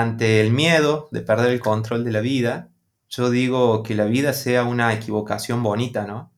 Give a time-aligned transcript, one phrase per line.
[0.00, 2.70] ante el miedo de perder el control de la vida,
[3.08, 6.32] yo digo que la vida sea una equivocación bonita, ¿no?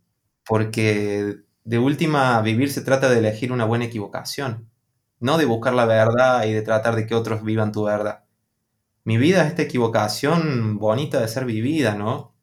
[0.47, 4.69] Porque de última, vivir se trata de elegir una buena equivocación,
[5.21, 8.25] no de buscar la verdad y de tratar de que otros vivan tu verdad.
[9.05, 12.35] Mi vida es esta equivocación bonita de ser vivida, ¿no?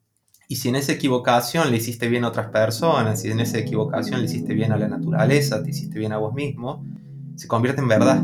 [0.48, 4.20] Y si en esa equivocación le hiciste bien a otras personas, si en esa equivocación
[4.20, 6.84] le hiciste bien a la naturaleza, te hiciste bien a vos mismo,
[7.36, 8.22] se convierte en verdad.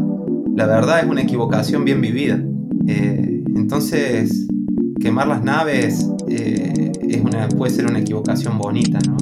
[0.54, 2.38] La verdad es una equivocación bien vivida.
[2.86, 4.46] Eh, entonces,
[5.00, 9.16] quemar las naves eh, es una, puede ser una equivocación bonita, ¿no?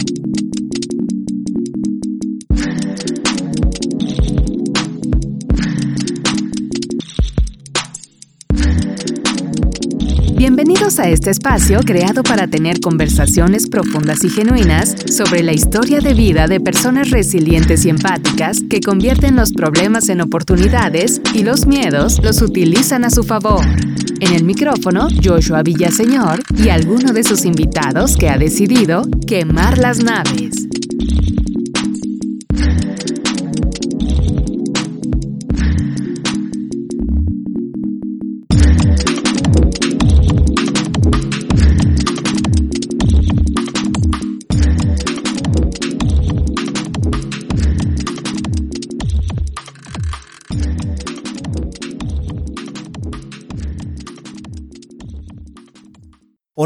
[10.40, 16.14] Bienvenidos a este espacio creado para tener conversaciones profundas y genuinas sobre la historia de
[16.14, 22.22] vida de personas resilientes y empáticas que convierten los problemas en oportunidades y los miedos
[22.24, 23.66] los utilizan a su favor.
[24.20, 30.02] En el micrófono, Joshua Villaseñor y alguno de sus invitados que ha decidido quemar las
[30.02, 30.70] naves.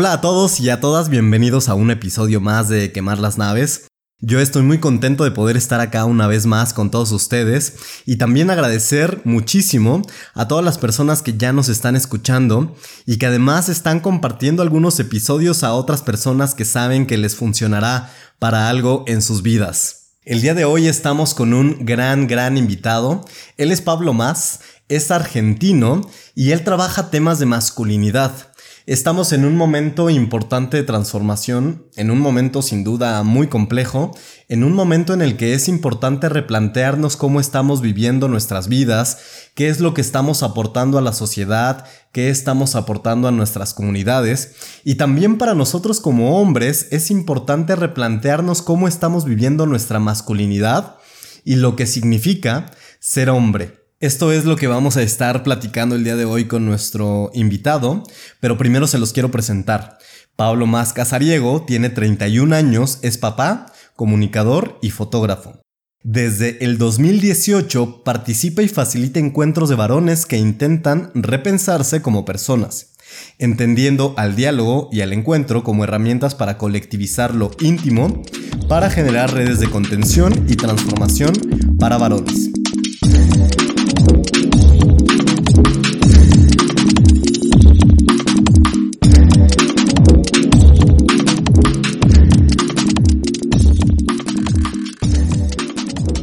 [0.04, 3.86] Hola a todos y a todas, bienvenidos a un episodio más de Quemar las Naves.
[4.20, 8.18] Yo estoy muy contento de poder estar acá una vez más con todos ustedes y
[8.18, 10.02] también agradecer muchísimo
[10.34, 15.00] a todas las personas que ya nos están escuchando y que además están compartiendo algunos
[15.00, 20.18] episodios a otras personas que saben que les funcionará para algo en sus vidas.
[20.22, 23.24] El día de hoy estamos con un gran, gran invitado.
[23.56, 24.60] Él es Pablo Más,
[24.90, 26.02] es argentino
[26.34, 28.53] y él trabaja temas de masculinidad.
[28.86, 34.14] Estamos en un momento importante de transformación, en un momento sin duda muy complejo,
[34.50, 39.20] en un momento en el que es importante replantearnos cómo estamos viviendo nuestras vidas,
[39.54, 44.52] qué es lo que estamos aportando a la sociedad, qué estamos aportando a nuestras comunidades,
[44.84, 50.96] y también para nosotros como hombres es importante replantearnos cómo estamos viviendo nuestra masculinidad
[51.42, 52.66] y lo que significa
[53.00, 53.83] ser hombre.
[54.04, 58.02] Esto es lo que vamos a estar platicando el día de hoy con nuestro invitado,
[58.38, 59.96] pero primero se los quiero presentar.
[60.36, 65.58] Pablo Más Casariego tiene 31 años, es papá, comunicador y fotógrafo.
[66.02, 72.92] Desde el 2018 participa y facilita encuentros de varones que intentan repensarse como personas,
[73.38, 78.22] entendiendo al diálogo y al encuentro como herramientas para colectivizar lo íntimo,
[78.68, 81.32] para generar redes de contención y transformación
[81.78, 82.50] para varones.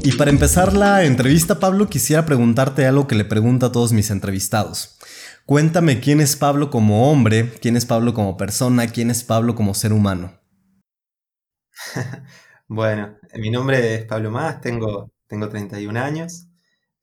[0.04, 4.10] Y para empezar la entrevista, Pablo, quisiera preguntarte algo que le pregunto a todos mis
[4.10, 4.98] entrevistados.
[5.46, 9.76] Cuéntame quién es Pablo como hombre, quién es Pablo como persona, quién es Pablo como
[9.76, 10.40] ser humano.
[12.68, 16.48] bueno, mi nombre es Pablo Más, tengo, tengo 31 años,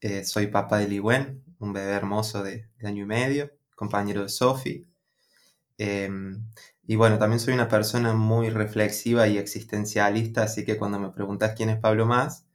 [0.01, 4.89] eh, soy papá de Ligüen, un bebé hermoso de, año y medio, compañero de Sofi.
[5.77, 6.45] Em,
[6.83, 11.55] y bueno, también soy una persona muy reflexiva y existencialista, así que cuando me preguntas
[11.57, 12.48] quién es Pablo Más,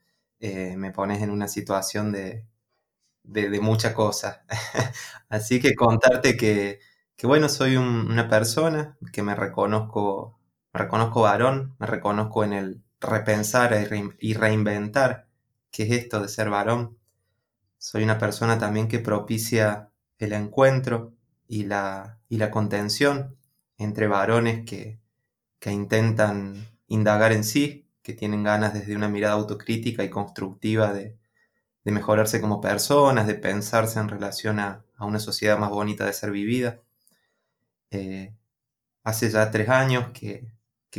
[0.46, 2.46] eh, me pones en una situación de,
[3.22, 4.44] de, mucha cosa.
[5.30, 6.80] Así que contarte que,
[7.22, 10.38] bueno, soy una persona que me reconozco,
[10.74, 13.74] reconozco varón, me reconozco en el repensar
[14.20, 15.28] y reinventar
[15.70, 16.98] qué es esto de ser varón.
[17.78, 21.14] Soy una persona también que propicia el encuentro
[21.48, 23.38] y la, y la contención
[23.78, 25.00] entre varones que,
[25.58, 31.18] que intentan indagar en sí que tienen ganas desde una mirada autocrítica y constructiva de,
[31.84, 36.80] mejorarse como personas, de pensarse en relación a, una sociedad más bonita de ser vivida.
[37.90, 38.34] Eh,
[39.02, 40.52] hace ya tres años que,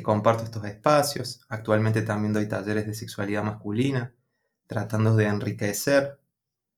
[0.03, 1.45] comparto estos espacios.
[1.47, 4.13] Actualmente también doy talleres de sexualidad masculina,
[4.67, 6.19] tratando de enriquecer,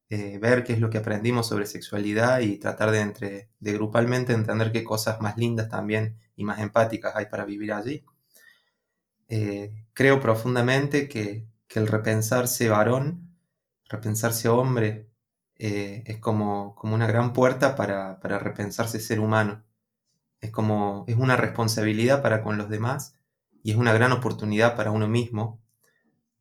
[0.09, 4.33] eh, ver qué es lo que aprendimos sobre sexualidad y tratar de, entre, de grupalmente
[4.33, 8.05] entender qué cosas más lindas también y más empáticas hay para vivir allí.
[9.27, 13.37] Eh, creo profundamente que, el repensarse varón,
[13.87, 15.11] repensarse hombre,
[15.59, 19.63] eh, es como, como, una gran puerta para, repensarse ser humano.
[20.41, 23.15] Es como, es una responsabilidad para con los demás
[23.63, 25.61] y es una gran oportunidad para uno mismo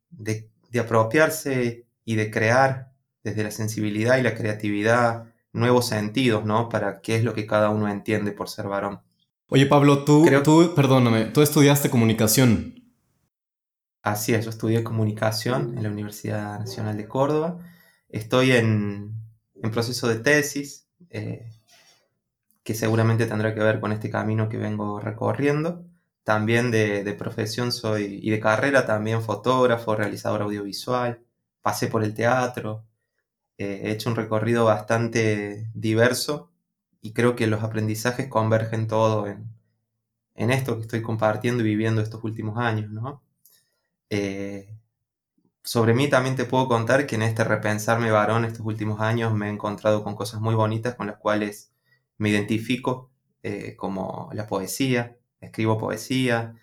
[0.09, 2.93] de, de apropiarse y de crear
[3.23, 6.69] desde la sensibilidad y la creatividad nuevos sentidos, ¿no?
[6.69, 9.01] Para qué es lo que cada uno entiende por ser varón.
[9.49, 12.76] Oye, Pablo, tú, tú, perdóname, tú estudiaste comunicación.
[14.07, 17.59] Así es, yo estudié comunicación en la Universidad Nacional de Córdoba.
[18.07, 19.13] Estoy en,
[19.73, 21.51] proceso de tesis, eh,
[22.63, 25.83] que seguramente tendrá que ver con este camino que vengo recorriendo.
[26.23, 31.19] También de, profesión soy, y de carrera también fotógrafo, realizador audiovisual.
[31.61, 32.85] Pasé por el teatro.
[33.57, 36.49] Eh, he hecho un recorrido bastante diverso
[37.01, 42.23] y creo que los aprendizajes convergen todo en, esto que estoy compartiendo y viviendo estos
[42.23, 43.26] últimos años, ¿no?
[44.09, 44.77] Eh,
[45.63, 49.47] sobre mí también te puedo contar que en este repensarme varón estos últimos años me
[49.47, 51.73] he encontrado con cosas muy bonitas con las cuales
[52.17, 53.11] me identifico,
[53.43, 56.55] eh, como la poesía, escribo poesía,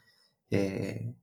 [0.50, 1.14] eh,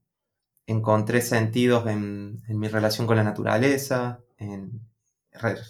[0.66, 4.82] encontré sentidos en, mi relación con la naturaleza, en,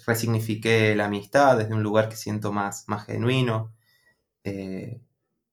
[0.07, 3.73] resignifiqué la amistad desde un lugar que siento más, más genuino.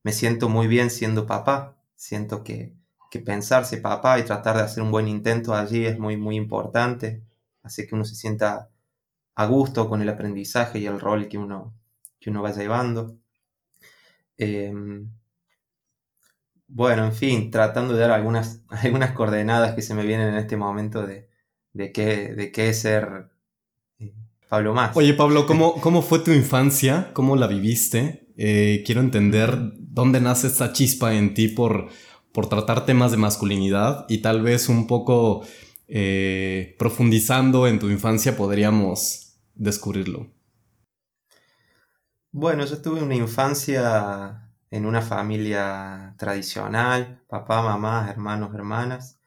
[0.02, 1.76] Me siento muy bien siendo papá.
[1.94, 2.74] Siento que,
[3.18, 7.22] pensarse papá y tratar de hacer un buen intento allí es muy, muy importante.
[7.62, 8.70] Hace que uno se sienta
[9.34, 11.74] a gusto con el aprendizaje y el rol que uno,
[12.20, 13.16] que uno va llevando.
[14.38, 15.10] Em,
[16.68, 20.56] bueno, en fin, tratando de dar algunas, algunas coordenadas que se me vienen en este
[20.56, 21.28] momento de,
[21.72, 23.30] de, qué, de qué es ser
[24.48, 24.96] Pablo más.
[24.96, 27.10] Oye, Pablo, ¿cómo, cómo fue tu infancia?
[27.12, 28.28] ¿Cómo la viviste?
[28.36, 31.88] Eh, quiero entender dónde nace esta chispa en ti por,
[32.32, 35.44] por tratar temas de masculinidad y tal vez un poco
[35.88, 40.30] eh, profundizando en tu infancia podríamos descubrirlo.
[42.32, 49.18] Bueno, yo tuve una infancia en una familia tradicional, papá, mamá, hermanos, hermanas,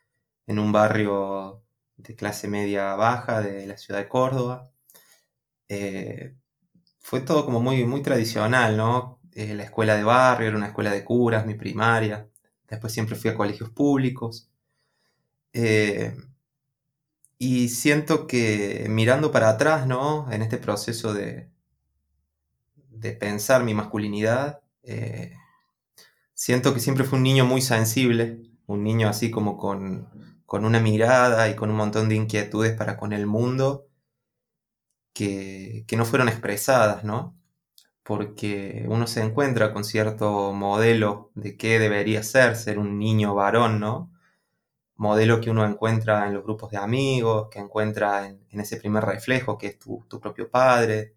[0.47, 1.61] en un barrio
[1.97, 4.71] de clase media baja de la ciudad de Córdoba.
[5.67, 6.37] Eh,
[6.99, 9.19] fue todo como muy, muy tradicional, ¿no?
[9.33, 12.29] Eh, la escuela de barrio era una escuela de curas, mi primaria.
[12.73, 14.49] Después siempre fui a colegios públicos.
[15.53, 16.15] Eh,
[17.37, 20.31] y siento que mirando para atrás, ¿no?
[20.31, 21.49] En este proceso de,
[22.89, 24.61] de pensar mi masculinidad,
[26.33, 30.09] siento que siempre fui un niño muy sensible, un niño así como con,
[30.45, 33.87] con una mirada y con un montón de inquietudes para con el mundo
[35.13, 37.35] que, no fueron expresadas, ¿no?
[38.03, 43.79] Porque uno se encuentra con cierto modelo de qué debería ser ser un niño varón,
[43.79, 44.11] ¿no?
[44.97, 49.57] Modelo que uno encuentra en los grupos de amigos, que encuentra en, ese primer reflejo
[49.57, 51.15] que es tu, propio padre,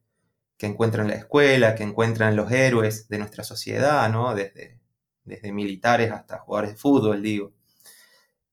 [0.57, 4.35] que encuentra en la escuela, que encuentra en los héroes de nuestra sociedad, ¿no?
[4.35, 4.81] Desde,
[5.25, 7.53] desde militares hasta jugadores de fútbol, digo.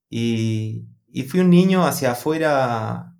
[0.09, 3.15] Y, y fui un niño hacia afuera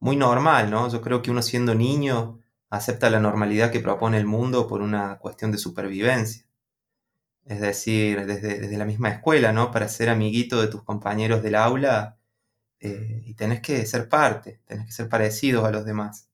[0.00, 0.88] muy normal, ¿no?
[0.90, 2.41] Yo creo que uno siendo niño
[2.72, 6.46] acepta la normalidad que propone el mundo por una cuestión de supervivencia.
[7.44, 9.70] Es decir, desde, la misma escuela, ¿no?
[9.70, 12.18] Para ser amiguito de tus compañeros del aula
[12.80, 16.30] eh, y tenés que ser parte, tenés que ser parecido a los demás.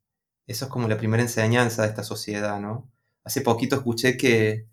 [0.47, 2.89] Eso es como la primera enseñanza de esta sociedad, ¿no?
[3.25, 4.69] Hace poquito escuché que,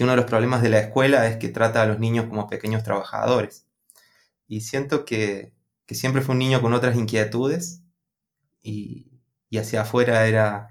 [0.00, 2.82] uno de los problemas de la escuela es que trata a los niños como pequeños
[2.82, 3.66] trabajadores.
[4.48, 5.52] Y siento que,
[5.86, 7.82] que siempre fue un niño con otras inquietudes
[8.62, 9.20] y,
[9.56, 10.70] hacia afuera era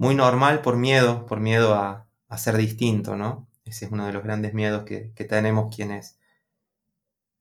[0.00, 2.06] muy normal por miedo, por miedo a,
[2.38, 3.46] ser distinto, ¿no?
[3.66, 6.16] Ese es uno de los grandes miedos que, tenemos quienes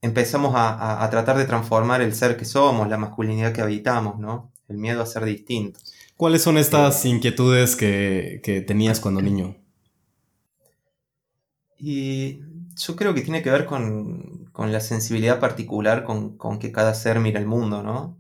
[0.01, 4.51] empezamos a, tratar de transformar el ser que somos, la masculinidad que habitamos, ¿no?
[4.67, 5.79] El miedo a ser distinto.
[6.17, 9.55] ¿Cuáles son estas eh, inquietudes que, tenías cuando niño?
[11.77, 12.41] Y
[12.75, 17.22] yo creo que tiene que ver con, la sensibilidad particular con, con, que cada ser
[17.22, 18.17] mira el mundo, ¿no?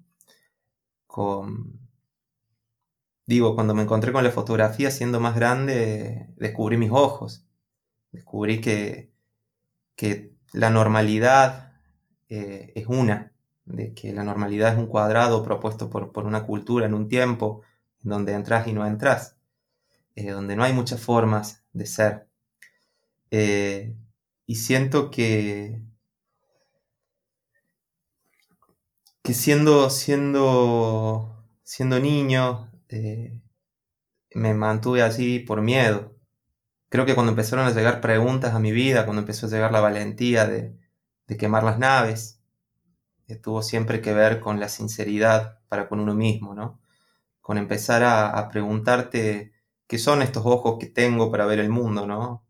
[3.29, 7.45] Digo, cuando me encontré con la fotografía siendo más grande, descubrí mis ojos.
[8.11, 9.11] Descubrí que,
[9.95, 11.79] que la normalidad
[12.27, 13.31] eh, es una,
[13.65, 17.61] de que la normalidad es un cuadrado propuesto por, una cultura en un tiempo
[18.01, 19.37] donde entras y no entras,
[20.15, 22.27] eh, donde no hay muchas formas de ser.
[23.29, 23.95] Eh,
[24.47, 25.83] y siento que,
[29.21, 33.41] que siendo, siendo, siendo niño eh,
[34.33, 36.15] me mantuve así por miedo.
[36.89, 39.81] Creo que cuando empezaron a llegar preguntas a mi vida, cuando empezó a llegar la
[39.81, 40.77] valentía de,
[41.37, 42.41] quemar las naves,
[43.27, 46.81] eh, tuvo siempre que ver con la sinceridad para con uno mismo, ¿no?
[47.41, 49.53] Con empezar a, a preguntarte
[49.87, 52.45] qué son estos ojos que tengo para ver el mundo, ¿no?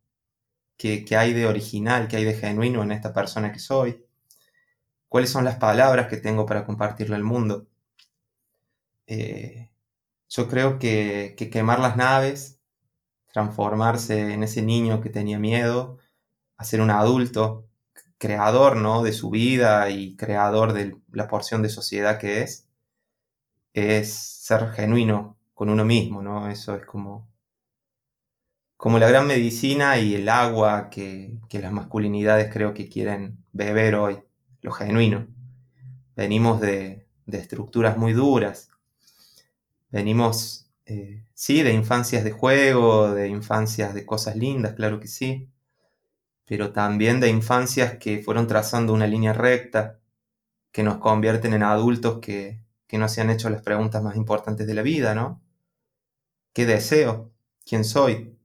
[0.77, 4.05] ¿Qué, ¿Qué, hay de original, qué hay de genuino en esta persona que soy?
[5.09, 7.67] cuáles son las palabras que tengo para compartirle al mundo.
[9.07, 9.68] Eh,
[10.29, 12.59] Yo creo que, que quemar las naves,
[13.33, 15.97] transformarse en ese niño que tenía miedo,
[16.57, 17.69] a ser un adulto,
[18.19, 19.01] creador ¿no?
[19.01, 22.67] de su vida y creador de la porción de sociedad que es,
[23.73, 26.49] es ser genuino con uno mismo, ¿no?
[26.49, 27.27] Eso es como,
[28.77, 34.19] como la gran medicina y el agua que, las masculinidades creo que quieren beber hoy,
[34.61, 35.27] lo genuino.
[36.15, 38.68] Venimos de, estructuras muy duras,
[39.89, 45.49] venimos, eh, sí, de infancias de juego, de infancias de cosas lindas, claro que sí,
[46.45, 49.99] pero también de infancias que fueron trazando una línea recta,
[50.71, 54.73] que nos convierten en adultos que, no se han hecho las preguntas más importantes de
[54.73, 55.41] la vida, ¿no?
[56.53, 57.31] ¿Qué deseo?
[57.65, 58.35] ¿Quién soy?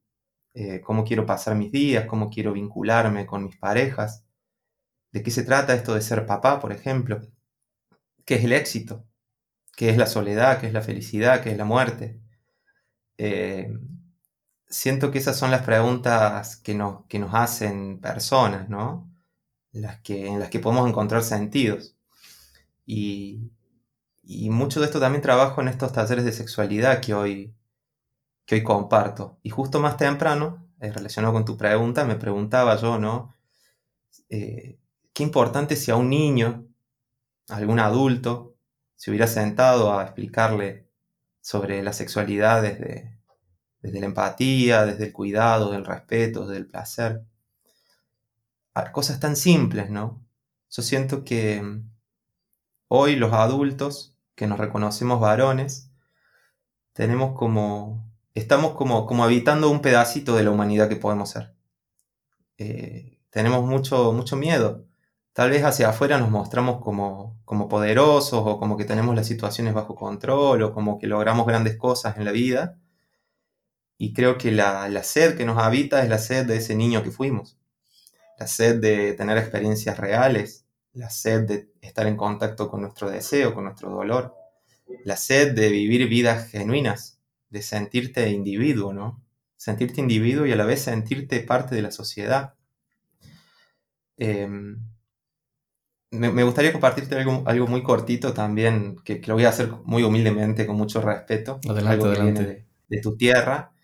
[0.55, 2.07] Eh, ¿Cómo quiero pasar mis días?
[2.07, 4.25] ¿Cómo quiero vincularme con mis parejas?
[5.13, 7.21] ¿De qué se trata esto de ser papá, por ejemplo?
[8.25, 9.05] ¿Qué es el éxito?
[9.77, 10.61] ¿Qué es la soledad?
[10.61, 11.43] ¿Qué es la felicidad?
[11.43, 12.21] ¿Qué es la muerte?
[13.19, 13.73] Eh,
[14.67, 19.11] siento que esas son las preguntas que nos, que nos hacen personas, ¿no?
[19.73, 21.97] Las que, en las que podemos encontrar sentidos.
[22.87, 23.51] Y,
[24.51, 27.55] mucho de esto también trabajo en estos talleres de sexualidad que hoy,
[28.47, 29.39] que hoy comparto.
[29.43, 33.35] Y justo más temprano, eh, relacionado con tu pregunta, me preguntaba yo, ¿no?
[34.29, 34.79] Eh,
[35.13, 36.67] qué importante si a un niño,
[37.49, 38.54] a algún adulto,
[39.05, 40.89] se hubiera sentado a explicarle
[41.43, 43.21] sobre la sexualidad desde,
[43.83, 47.23] desde la empatía, desde el cuidado, del respeto, del placer.
[48.93, 50.27] Cosas tan simples, ¿no?
[50.71, 51.91] Yo siento que mm,
[52.89, 55.91] hoy los adultos, que nos reconocemos varones,
[56.95, 61.55] tenemos como, estamos como, como habitando un pedacito de la humanidad que podemos ser.
[62.57, 64.87] Eh, tenemos mucho, mucho miedo.
[65.35, 69.75] Tal vez hacia afuera nos mostramos como, como poderosos o como que tenemos las situaciones
[69.75, 72.79] bajo control o como que logramos grandes cosas en la vida
[73.99, 77.11] y creo que la, sed que nos habita es la sed de ese niño que
[77.11, 77.59] fuimos,
[78.39, 83.55] la sed de tener experiencias reales, la sed de estar en contacto con nuestro deseo,
[83.55, 84.35] con nuestro dolor,
[85.05, 87.19] la sed de vivir vidas genuinas,
[87.51, 89.23] de sentirte individuo, ¿no?
[89.57, 92.55] Sentirte individuo y a la vez sentirte parte de la sociedad.
[94.17, 94.94] Em,
[96.15, 100.77] me, gustaría compartirte algo, muy cortito también, que, lo voy a hacer muy humildemente, con
[100.77, 101.61] mucho respeto.
[101.69, 102.67] Adelante, adelante.
[102.89, 103.75] de, tu tierra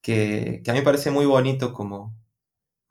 [0.00, 2.16] que, a mí me parece muy bonito como,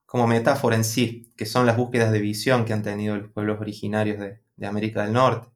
[0.06, 3.60] como metáfora en sí, que son las búsquedas de visión que han tenido los pueblos
[3.60, 5.50] originarios de, América del Norte.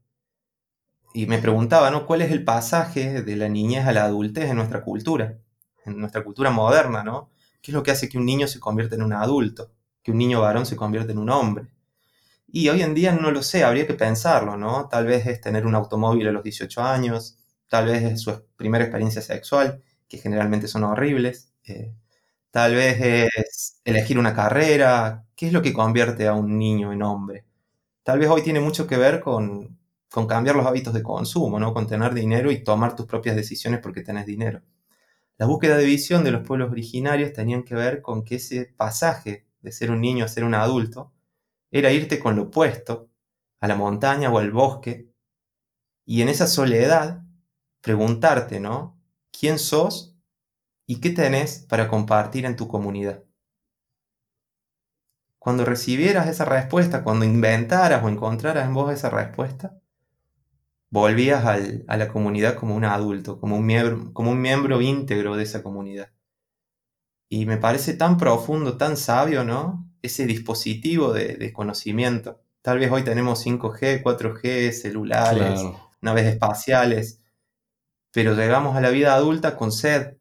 [1.13, 2.05] Y me preguntaba, ¿no?
[2.05, 5.39] ¿Cuál es el pasaje de la niñez a la adultez en nuestra cultura?
[5.85, 7.29] En nuestra cultura moderna, ¿no?
[7.61, 9.71] ¿Qué es lo que hace que un niño se convierta en un adulto?
[10.03, 11.67] Que un niño varón se convierta en un hombre.
[12.53, 14.89] Y hoy en día no lo sé, habría que pensarlo, ¿no?
[14.89, 17.37] Tal vez es tener un automóvil a los 18 años,
[17.69, 21.53] tal vez es su primera experiencia sexual, que generalmente son horribles.
[21.63, 21.93] Eh,
[22.51, 25.25] tal vez es elegir una carrera.
[25.35, 27.45] ¿Qué es lo que convierte a un niño en hombre?
[28.03, 29.79] Tal vez hoy tiene mucho que ver con,
[30.27, 31.73] cambiar los hábitos de consumo, ¿no?
[31.73, 34.61] Con tener dinero y tomar tus propias decisiones porque tenés dinero.
[35.37, 39.45] La búsqueda de visión de los pueblos originarios tenían que ver con que ese pasaje
[39.61, 41.13] de ser un niño a ser un adulto
[41.71, 43.09] era irte con lo opuesto,
[43.59, 45.09] a la montaña o al bosque,
[46.05, 47.23] y en esa soledad
[47.81, 49.01] preguntarte, ¿no?
[49.31, 50.15] quién sos
[50.85, 53.23] y qué tenés para compartir en tu comunidad.
[55.39, 59.79] Cuando recibieras esa respuesta, cuando inventaras o encontraras en vos esa respuesta,
[60.91, 65.43] volvías a la comunidad como un adulto, como un, miembro, como un miembro íntegro de
[65.43, 66.11] esa comunidad.
[67.29, 69.90] Y me parece tan profundo, tan sabio, ¿no?
[70.01, 72.41] Ese dispositivo de, conocimiento.
[72.61, 75.61] Tal vez hoy tenemos 5G, 4G, celulares,
[76.01, 77.19] naves espaciales,
[78.11, 80.17] pero llegamos a la vida adulta con sed.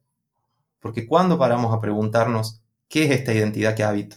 [0.80, 4.16] Porque ¿cuándo paramos a preguntarnos qué es esta identidad que habito?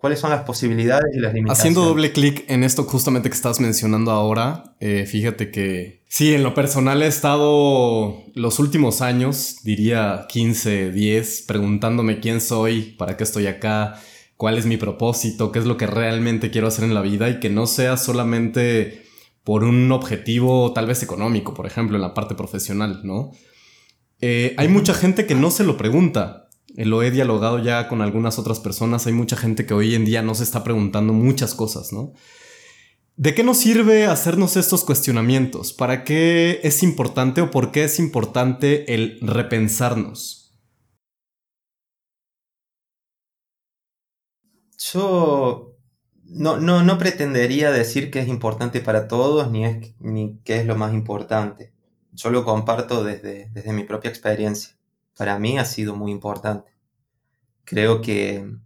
[0.00, 1.58] ¿Cuáles son las posibilidades y las limitaciones?
[1.58, 6.42] Haciendo doble clic en esto justamente que estás mencionando ahora, eh, fíjate que sí, en
[6.42, 13.24] lo personal he estado los últimos años, diría 15, 10, preguntándome quién soy, para qué
[13.24, 14.00] estoy acá,
[14.40, 17.40] cuál es mi propósito, qué es lo que realmente quiero hacer en la vida y
[17.40, 19.02] que no sea solamente
[19.44, 23.32] por un objetivo tal vez económico, por ejemplo, en la parte profesional, ¿no?
[24.22, 26.48] Eh, hay mucha gente que no se lo pregunta.
[26.74, 29.06] Eh, lo he dialogado ya con algunas otras personas.
[29.06, 32.14] Hay mucha gente que hoy en día no se está preguntando muchas cosas, ¿no?
[33.16, 35.74] ¿De qué nos sirve hacernos estos cuestionamientos?
[35.74, 40.39] ¿Para qué es importante o por qué es importante el repensarnos?
[44.80, 45.76] Yo
[46.24, 50.66] no, no, no pretendería decir que es importante para todos ni, es, ni que es
[50.66, 51.72] lo más importante.
[52.12, 54.76] yo lo comparto desde, desde mi propia experiencia.
[55.16, 56.72] Para mí ha sido muy importante.
[57.64, 58.56] Creo que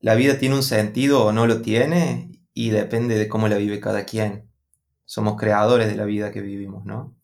[0.00, 3.80] la vida tiene un sentido o no lo tiene y depende de cómo la vive
[3.80, 4.48] cada quien.
[5.04, 7.16] Somos creadores de la vida que vivimos, ¿no?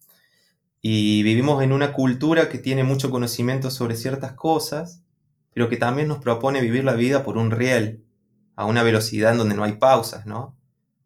[0.80, 5.01] Y vivimos en una cultura que tiene mucho conocimiento sobre ciertas cosas,
[5.54, 8.04] pero que también nos propone vivir la vida por un riel,
[8.56, 10.56] a una velocidad en donde no hay pausas, ¿no?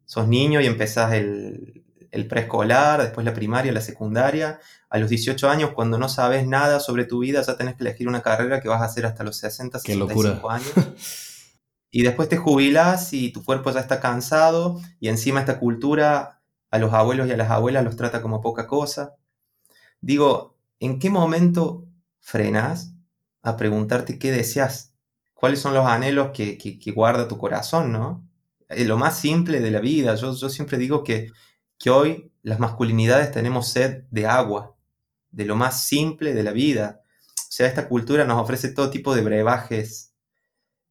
[0.05, 4.59] Sos niño y empezás el, el preescolar, después la primaria, la secundaria.
[4.89, 8.09] A los 18 años, cuando no sabes nada sobre tu vida, ya tenés que elegir
[8.09, 10.73] una carrera que vas a hacer hasta los 60, 65 años.
[11.91, 16.79] Y después te jubilas y tu cuerpo ya está cansado y encima esta cultura a
[16.79, 19.15] los abuelos y a las abuelas los trata como poca cosa.
[20.03, 21.87] Digo, ¿en qué momento
[22.21, 22.96] frenas
[23.47, 24.95] a preguntarte qué deseas?
[25.35, 28.27] ¿Cuáles son los anhelos que, guarda tu corazón, no?
[28.69, 30.15] Es lo más simple de la vida.
[30.17, 31.31] Yo, yo siempre digo que,
[31.79, 34.75] que hoy las masculinidades tenemos sed de agua,
[35.31, 37.03] de lo más simple de la vida.
[37.37, 40.13] O sea, esta cultura nos ofrece todo tipo de brebajes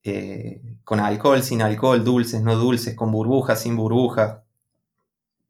[0.03, 4.43] eh, con alcohol, sin alcohol, dulces, no dulces, con burbujas, sin burbuja.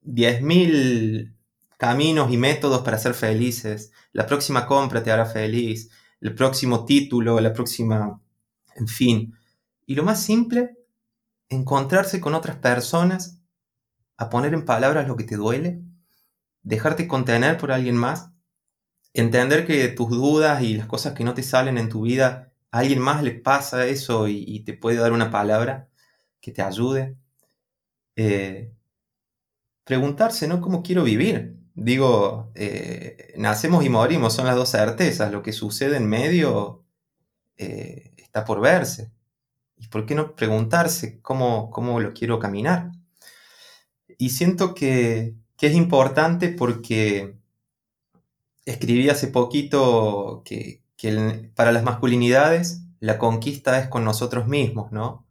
[0.03, 1.35] 10.000
[1.77, 3.91] caminos y métodos para ser felices.
[4.13, 5.89] La próxima compra te hará feliz.
[6.25, 8.19] El próximo título, la próxima...
[8.75, 9.35] En fin.
[9.85, 10.75] Y lo más simple,
[11.49, 13.43] encontrarse con otras personas,
[14.17, 15.83] a poner en palabras lo que te duele,
[16.63, 18.31] dejarte contener por alguien más,
[19.13, 22.79] entender que tus dudas y las cosas que no te salen en tu vida a
[22.79, 25.89] alguien más le pasa eso y, te puede dar una palabra
[26.41, 27.17] que te ayude.
[28.15, 28.73] Eh,
[29.83, 30.59] preguntarse, ¿no?
[30.59, 31.55] ¿Cómo quiero vivir?
[31.75, 35.31] Digo, eh, nacemos y morimos, son las dos certezas.
[35.31, 36.83] Lo que sucede en medio
[37.57, 39.11] eh, está por verse.
[39.77, 42.91] ¿Y por qué no preguntarse cómo, cómo lo quiero caminar?
[44.17, 47.37] Y siento que, que es importante porque
[48.65, 55.24] escribí hace poquito que, que para las masculinidades la conquista es con nosotros mismos, ¿no?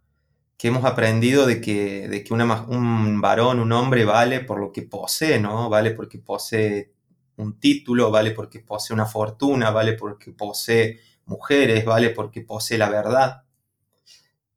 [0.64, 4.81] Que hemos aprendido de que, de que un varón, un hombre vale por lo que
[4.81, 5.68] posee, ¿no?
[5.68, 6.90] Vale porque posee
[7.37, 12.88] un título, vale porque posee una fortuna, vale porque posee mujeres, vale porque posee la
[12.88, 13.42] verdad.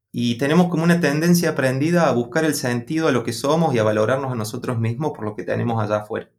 [0.10, 3.80] Y tenemos como una tendencia aprendida a buscar el sentido a lo que somos y
[3.80, 6.30] a valorarnos a nosotros mismos por lo que tenemos allá afuera.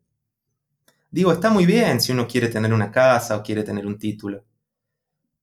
[1.10, 4.46] Digo, está muy bien si uno quiere tener una casa o quiere tener un título.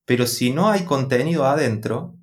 [0.03, 2.15] Pero si no hay contenido adentro,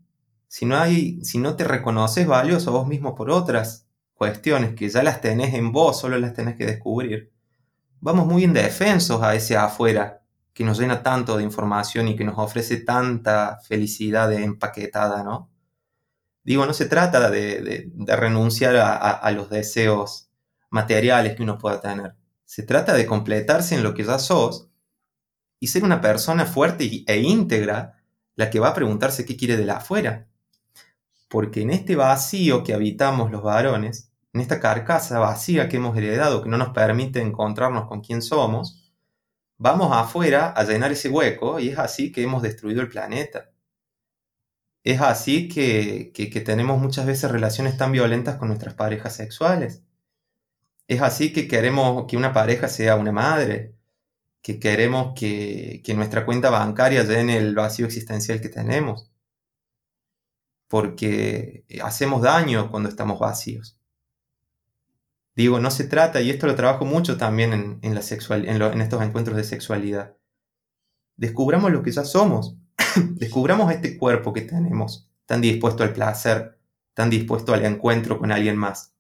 [0.53, 4.91] si no, hay, si no te reconoces valioso a vos mismo por otras cuestiones que
[4.91, 7.33] ya las tenés en vos, solo las tenés que descubrir,
[8.01, 10.21] vamos muy indefensos a ese afuera
[10.53, 15.51] que nos llena tanto de información y que nos ofrece tanta felicidad empaquetada, ¿no?
[16.45, 20.29] Digo, no se trata de, renunciar a los deseos
[20.69, 22.15] materiales que uno pueda tener.
[22.45, 24.69] Se trata de completarse en lo que ya sos
[25.59, 28.03] y ser una persona fuerte e íntegra
[28.35, 30.29] la que va a preguntarse qué quiere de la afuera.
[31.33, 36.43] Porque en este vacío que habitamos los varones, en esta carcasa vacía que hemos heredado,
[36.43, 38.93] que no nos permite encontrarnos con quién somos,
[39.59, 43.51] vamos afuera a llenar ese hueco y es así que hemos destruido el planeta.
[44.85, 49.83] Es así que, que, que tenemos muchas veces relaciones tan violentas con nuestras parejas sexuales.
[50.89, 53.75] Es así que queremos que una pareja sea una madre,
[54.43, 59.12] que queremos que, nuestra cuenta bancaria llene el vacío existencial que tenemos.
[60.73, 63.77] Porque hacemos daño cuando estamos vacíos.
[65.37, 69.03] Digo, no se trata, y esto lo trabajo mucho también en, la sexual, en, estos
[69.03, 70.17] encuentros de sexualidad.
[71.19, 72.57] Descubramos lo que ya somos.
[73.17, 76.59] Descubramos este cuerpo que tenemos, tan dispuesto al placer,
[76.95, 78.93] tan dispuesto al encuentro con alguien más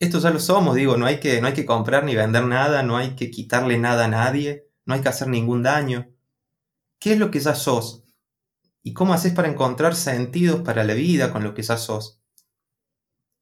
[0.00, 2.82] esto ya lo somos, digo, no hay, que, no hay que comprar ni vender nada,
[2.82, 6.08] no hay que quitarle nada a nadie, no hay que hacer ningún daño.
[6.98, 7.99] ¿Qué es lo que ya sos?
[8.82, 12.20] ¿Y cómo haces para encontrar sentidos para la vida con lo que ya sos?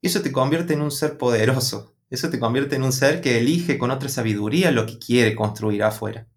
[0.01, 3.77] Eso te convierte en un ser poderoso, eso te convierte en un ser que elige
[3.77, 6.27] con otra sabiduría lo que quiere construir afuera.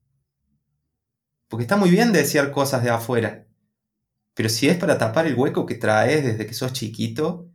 [1.48, 3.46] Porque está muy bien desear cosas de afuera,
[4.34, 7.48] pero si es para tapar el hueco que traes desde que sos chiquito,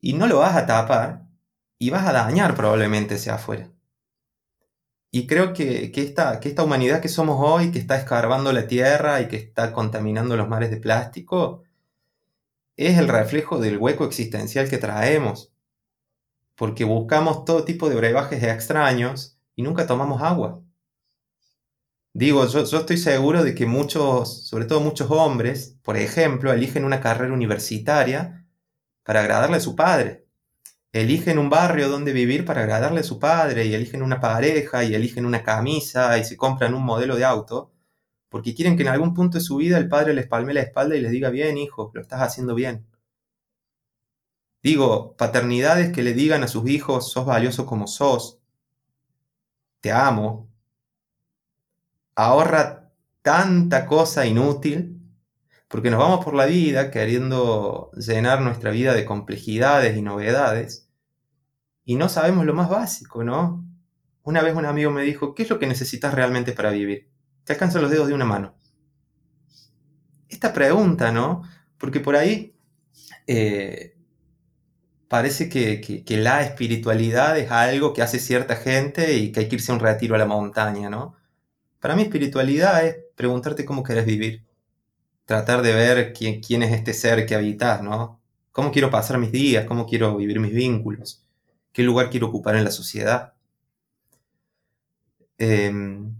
[0.00, 1.26] y no lo vas a tapar,
[1.78, 3.73] y vas a dañar probablemente ese afuera.
[5.14, 9.20] Y creo que, esta, que esta humanidad que somos hoy, que está escarbando la tierra
[9.20, 11.62] y que está contaminando los mares de plástico,
[12.76, 15.52] es el reflejo del hueco existencial que traemos.
[16.56, 20.60] Porque buscamos todo tipo de brebajes extraños y nunca tomamos agua.
[22.12, 26.84] Digo, yo, yo, estoy seguro de que muchos, sobre todo muchos hombres, por ejemplo, eligen
[26.84, 28.44] una carrera universitaria
[29.04, 30.23] para agradarle a su padre
[31.00, 34.94] eligen un barrio donde vivir para agradarle a su padre, y eligen una pareja, y
[34.94, 37.72] eligen una camisa, y se compran un modelo de auto,
[38.28, 40.96] porque quieren que en algún punto de su vida el padre les palme la espalda
[40.96, 42.86] y les diga, bien, hijo, lo estás haciendo bien.
[44.62, 48.38] Digo, paternidades que le digan a sus hijos, sos valioso como sos,
[49.80, 50.48] te amo,
[52.14, 55.00] ahorra tanta cosa inútil,
[55.68, 60.83] porque nos vamos por la vida queriendo llenar nuestra vida de complejidades y novedades,
[61.84, 63.64] y no sabemos lo más básico, ¿no?
[64.22, 67.10] Una vez un amigo me dijo, ¿qué es lo que necesitas realmente para vivir?
[67.44, 68.54] Te alcanzan los dedos de una mano.
[70.28, 71.42] Esta pregunta, ¿no?
[71.78, 72.56] Porque por ahí
[73.26, 73.96] eh,
[75.08, 79.72] parece que, la espiritualidad es algo que hace cierta gente y que hay que irse
[79.72, 81.16] a un retiro a la montaña, ¿no?
[81.80, 84.44] Para mí espiritualidad es preguntarte cómo querés vivir.
[85.26, 88.20] Tratar de ver quién, quién es este ser que habitas, ¿no?
[88.52, 89.66] ¿Cómo quiero pasar mis días?
[89.66, 91.23] ¿Cómo quiero vivir mis vínculos?
[91.74, 93.34] ¿Qué lugar quiero ocupar en la sociedad?
[95.38, 96.16] Em,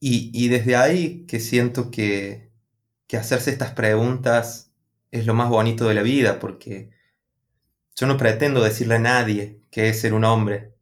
[0.00, 2.50] y, desde ahí que siento que,
[3.06, 4.72] que hacerse estas preguntas
[5.12, 6.90] es lo más bonito de la vida, porque
[7.94, 10.74] yo no pretendo decirle a nadie que es ser un hombre,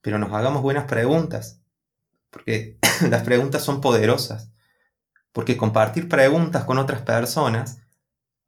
[0.00, 1.60] pero nos hagamos buenas preguntas,
[2.30, 2.78] porque
[3.10, 4.50] las preguntas son poderosas,
[5.30, 7.82] porque compartir preguntas con otras personas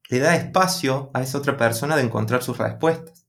[0.09, 3.24] le da espacio a esa otra persona de encontrar sus respuestas.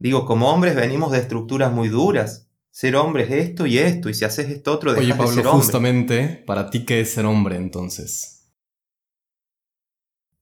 [0.00, 2.48] Digo, como hombres venimos de estructuras muy duras.
[2.70, 5.36] Ser hombre es esto y esto, y si haces esto otro, dejas Oye, Pablo, de
[5.36, 5.62] ser hombre.
[5.62, 8.48] justamente, ¿para ti qué es ser hombre entonces?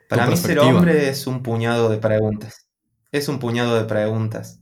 [0.09, 2.69] Para mí ser hombre es un puñado de preguntas.
[3.11, 4.61] Es un puñado de preguntas.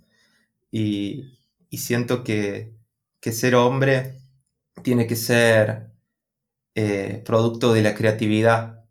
[0.71, 1.39] Y,
[1.73, 2.75] siento que,
[3.21, 4.19] ser hombre
[4.83, 5.91] tiene que ser
[6.75, 8.85] eh, producto de la creatividad,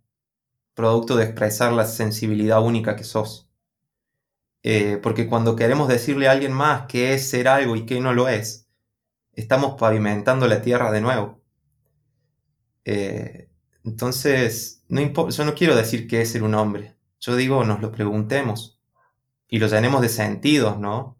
[0.75, 3.44] producto de expresar la sensibilidad única que sos.
[4.67, 8.15] Eh, porque cuando queremos decirle a alguien más que es ser algo y que no
[8.15, 8.67] lo es,
[9.33, 11.39] estamos pavimentando la tierra de nuevo.
[12.83, 13.47] Eh,
[13.83, 16.95] entonces, no yo no quiero decir que es ser un hombre.
[17.19, 18.81] Yo digo, nos lo preguntemos
[19.47, 21.19] y lo llenemos de sentidos, ¿no?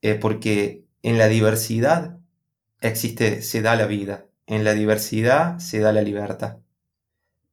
[0.00, 2.20] Eh, porque en la diversidad
[2.80, 4.26] existe, se da la vida.
[4.46, 6.58] En la diversidad se da la libertad.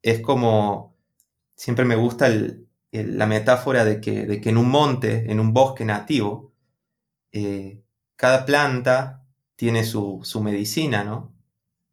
[0.03, 0.95] Es como,
[1.55, 2.29] siempre me gusta
[2.91, 6.53] la metáfora de que, de que, en un monte, en un bosque nativo,
[7.31, 7.83] eh,
[8.15, 11.33] cada planta tiene su, su medicina, ¿no?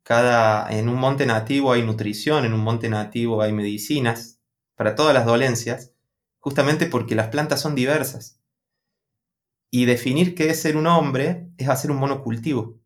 [0.03, 4.39] Cada, en un monte nativo hay nutrición, en un monte nativo hay medicinas
[4.75, 5.93] para todas las dolencias,
[6.41, 8.39] justamente porque las plantas son diversas.
[9.71, 12.79] Y definir qué es ser un hombre es hacer un monocultivo.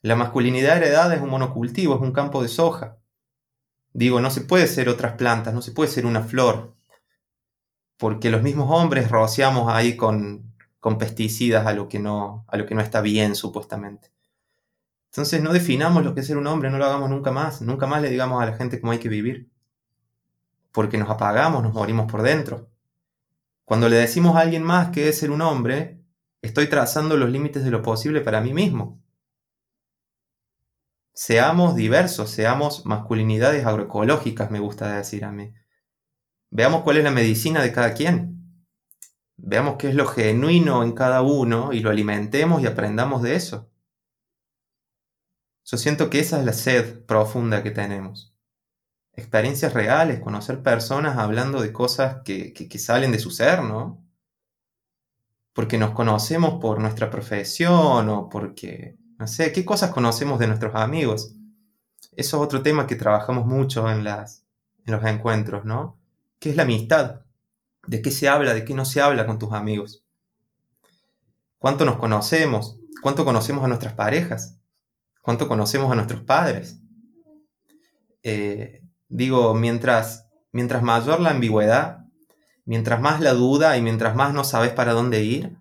[0.00, 2.98] La masculinidad heredada es un monocultivo, es un campo de soja.
[3.98, 6.76] Digo, no se puede ser otras plantas, no se puede ser una flor,
[7.96, 12.64] porque los mismos hombres rociamos ahí con, con pesticidas a lo, que no, a lo
[12.64, 14.12] que no está bien, supuestamente.
[15.06, 17.88] Entonces no definamos lo que es ser un hombre, no lo hagamos nunca más, nunca
[17.88, 19.50] más le digamos a la gente cómo hay que vivir.
[20.70, 22.68] Porque nos apagamos, nos morimos por dentro.
[23.64, 26.00] Cuando le decimos a alguien más que es ser un hombre,
[26.40, 29.02] estoy trazando los límites de lo posible para mí mismo.
[31.20, 35.52] Seamos diversos, seamos masculinidades agroecológicas, me gusta decir a mí.
[36.48, 38.64] Veamos cuál es la medicina de cada quien.
[39.36, 43.68] Veamos qué es lo genuino en cada uno y lo alimentemos y aprendamos de eso.
[45.64, 48.32] Yo siento que esa es la sed profunda que tenemos.
[49.12, 54.06] Experiencias reales, conocer personas hablando de cosas que, salen de su ser, ¿no?
[55.52, 60.74] Porque nos conocemos por nuestra profesión o porque, no sé, ¿qué cosas conocemos de nuestros
[60.74, 61.34] amigos?
[62.16, 64.44] Eso es otro tema que trabajamos mucho en, las,
[64.84, 65.98] en los encuentros, ¿no?
[66.38, 67.22] ¿Qué es la amistad?
[67.86, 68.54] ¿De qué se habla?
[68.54, 70.04] ¿De qué no se habla con tus amigos?
[71.58, 72.78] ¿Cuánto nos conocemos?
[73.02, 74.58] ¿Cuánto conocemos a nuestras parejas?
[75.28, 76.80] cuánto conocemos a nuestros padres.
[78.22, 82.06] Eh, digo, mientras, mientras mayor la ambigüedad,
[82.64, 85.58] mientras más la duda y mientras más no sabes para dónde ir,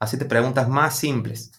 [0.00, 1.52] así te preguntas más simples.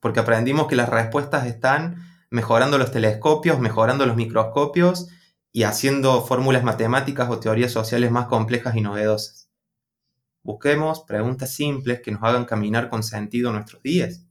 [0.00, 5.08] Porque aprendimos que las respuestas están mejorando los telescopios, mejorando los microscopios
[5.52, 9.48] y haciendo fórmulas matemáticas o teorías sociales más complejas y novedosas.
[10.42, 14.26] Busquemos preguntas simples que nos hagan caminar con sentido nuestros días.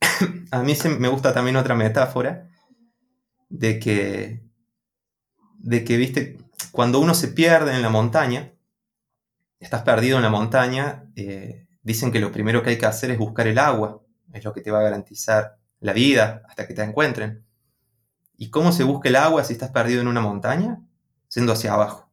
[0.50, 2.50] a mí me gusta también otra metáfora
[3.48, 4.42] de que,
[5.58, 6.38] de que, viste,
[6.72, 8.52] cuando uno se pierde en la montaña,
[9.58, 13.18] estás perdido en la montaña, eh, dicen que lo primero que hay que hacer es
[13.18, 16.82] buscar el agua, es lo que te va a garantizar la vida hasta que te
[16.82, 17.44] encuentren.
[18.36, 20.80] ¿Y cómo se busca el agua si estás perdido en una montaña?
[21.28, 22.10] Siendo hacia abajo.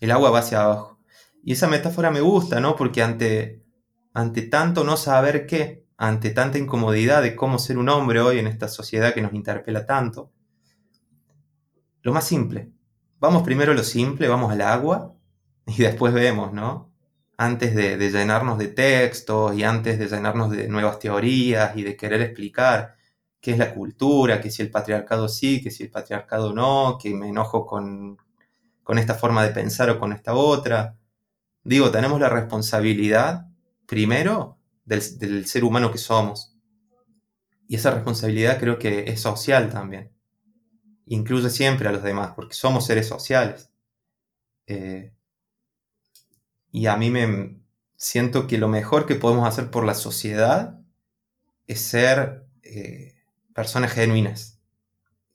[0.00, 0.98] el agua va hacia abajo.
[1.44, 2.76] Y esa metáfora me gusta, ¿no?
[2.76, 3.64] Porque ante,
[4.12, 8.46] ante tanto no saber qué, ante tanta incomodidad de cómo ser un hombre hoy en
[8.48, 10.32] esta sociedad que nos interpela tanto,
[12.02, 12.72] lo más simple.
[13.20, 15.14] Vamos primero a lo simple, vamos al agua
[15.66, 16.91] y después vemos, ¿no?
[17.36, 22.20] Antes de, llenarnos de textos y antes de llenarnos de nuevas teorías y de querer
[22.20, 22.96] explicar
[23.40, 27.14] qué es la cultura, que si el patriarcado sí, que si el patriarcado no, que
[27.14, 28.18] me enojo con,
[28.82, 30.96] con esta forma de pensar o con esta otra.
[31.64, 33.46] Digo, tenemos la responsabilidad,
[33.86, 36.56] primero, del, ser humano que somos.
[37.68, 40.12] Y esa responsabilidad creo que es social también.
[41.06, 43.70] Incluye siempre a los demás, porque somos seres sociales.
[44.66, 45.12] Eh,
[46.72, 47.60] y a mí me
[47.96, 50.80] siento que lo mejor que podemos hacer por la sociedad
[51.66, 53.14] es ser eh,
[53.54, 54.58] personas genuinas.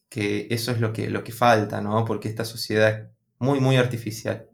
[0.10, 2.06] Que eso es lo que, lo que falta, ¿no?
[2.06, 4.50] Porque esta sociedad muy, muy artificial.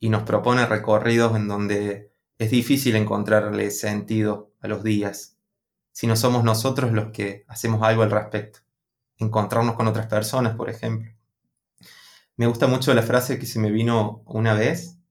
[0.00, 5.36] Y nos propone recorridos en donde es difícil encontrarle sentido a los días,
[5.92, 8.60] si no somos nosotros los que hacemos algo al respecto.
[9.18, 11.12] Encontrarnos con otras personas, por ejemplo.
[12.36, 15.01] Me gusta mucho la frase que se me vino una vez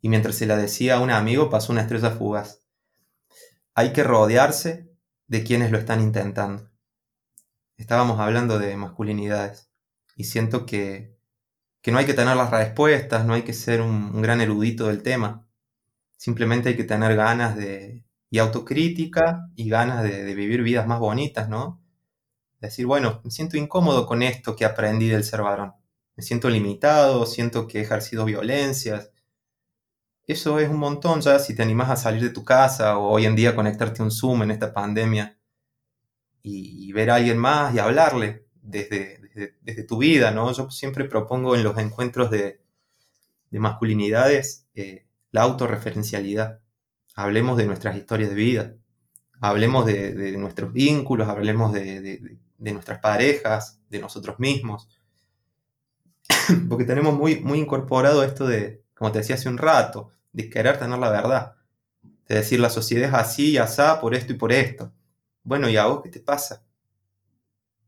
[0.00, 2.62] y mientras se la decía a un amigo pasó una estrella fugaz.
[3.74, 4.90] Hay que rodearse
[5.26, 6.70] de quienes lo están intentando.
[7.76, 9.70] Estábamos hablando de masculinidades
[10.16, 11.20] y siento que
[11.82, 15.02] que no hay que tener las respuestas, no hay que ser un, gran erudito del
[15.02, 15.46] tema.
[16.16, 21.48] Simplemente hay que tener ganas de, y autocrítica y ganas de, vivir vidas más bonitas,
[21.48, 21.82] ¿no?
[22.60, 25.72] Decir, bueno, me siento incómodo con esto que aprendí del ser varón.
[26.16, 29.10] Me siento limitado, siento que he ejercido violencias.
[30.30, 33.26] Eso es un montón ya si te animas a salir de tu casa o hoy
[33.26, 35.36] en día conectarte a un Zoom en esta pandemia
[36.40, 39.18] y ver a alguien más y hablarle desde,
[39.60, 40.52] desde, tu vida, ¿no?
[40.52, 42.62] Yo siempre propongo en los encuentros de,
[43.50, 46.60] masculinidades eh, la autorreferencialidad.
[47.16, 48.76] Hablemos de nuestras historias de vida,
[49.40, 54.88] hablemos de, nuestros vínculos, hablemos de, nuestras parejas, de nosotros mismos.
[56.68, 60.78] Porque tenemos muy, muy incorporado esto de, como te decía hace un rato, de querer
[60.78, 61.56] tener la verdad.
[62.28, 64.92] De decir la sociedad es así y asá por esto y por esto.
[65.42, 66.64] Bueno, ¿y a vos qué te pasa?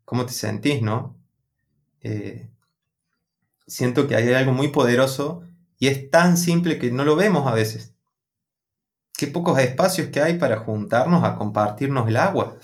[0.05, 1.17] ¿Cómo te sentís, no?
[2.01, 2.51] Eh,
[3.67, 5.45] siento que hay algo muy poderoso
[5.79, 7.95] y es tan simple que no lo vemos a veces.
[9.17, 12.59] Qué pocos espacios que hay para juntarnos a compartirnos el agua.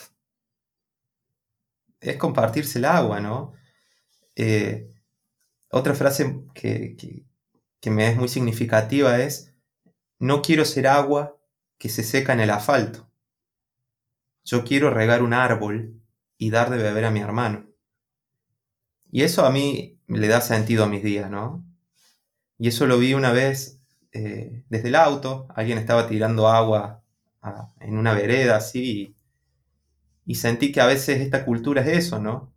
[2.01, 3.53] Es compartirse el agua, ¿no?
[4.35, 4.91] Eh,
[5.71, 6.97] otra frase que,
[7.81, 9.55] que me es muy significativa es,
[10.18, 11.37] no quiero ser agua
[11.78, 13.09] que se seca en el asfalto.
[14.44, 16.00] Yo quiero regar un árbol
[16.37, 17.66] y dar de beber a mi hermano.
[19.11, 21.64] Y eso a mí le da sentido a mis días, ¿no?
[22.59, 23.81] Y eso lo vi una vez
[24.12, 27.02] eh, desde el auto, alguien estaba tirando agua
[27.81, 29.14] en una vereda así,
[30.26, 32.52] y, sentí que a veces esta cultura es eso, ¿no?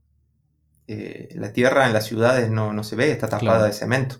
[0.87, 4.17] Eh, la tierra en las ciudades no, se ve, está tapada de cemento.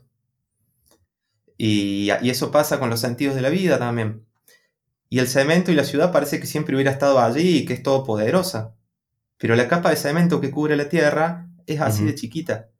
[1.63, 4.25] Y, y, eso pasa con los sentidos de la vida también.
[5.09, 7.83] Y el cemento y la ciudad parece que siempre hubiera estado allí y que es
[7.83, 8.73] todopoderosa.
[9.37, 12.71] Pero la capa de cemento que cubre la tierra es así de chiquita.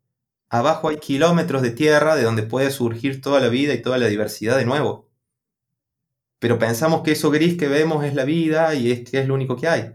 [0.50, 4.08] Abajo hay kilómetros de tierra de donde puede surgir toda la vida y toda la
[4.08, 5.12] diversidad de nuevo.
[6.40, 9.36] Pero pensamos que eso gris que vemos es la vida y es que es lo
[9.36, 9.94] único que hay.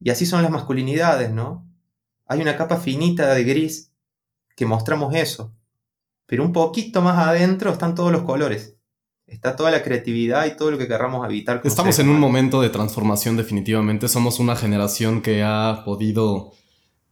[0.00, 1.70] Y así son las masculinidades, ¿no?
[2.24, 3.92] Hay una capa finita de gris
[4.56, 5.54] que mostramos eso.
[6.26, 8.78] Pero un poquito más adentro están todos los colores.
[9.26, 11.60] Está toda la creatividad y todo lo que querramos habitar.
[11.64, 14.08] Estamos en un momento de transformación definitivamente.
[14.08, 16.52] Somos una generación que ha podido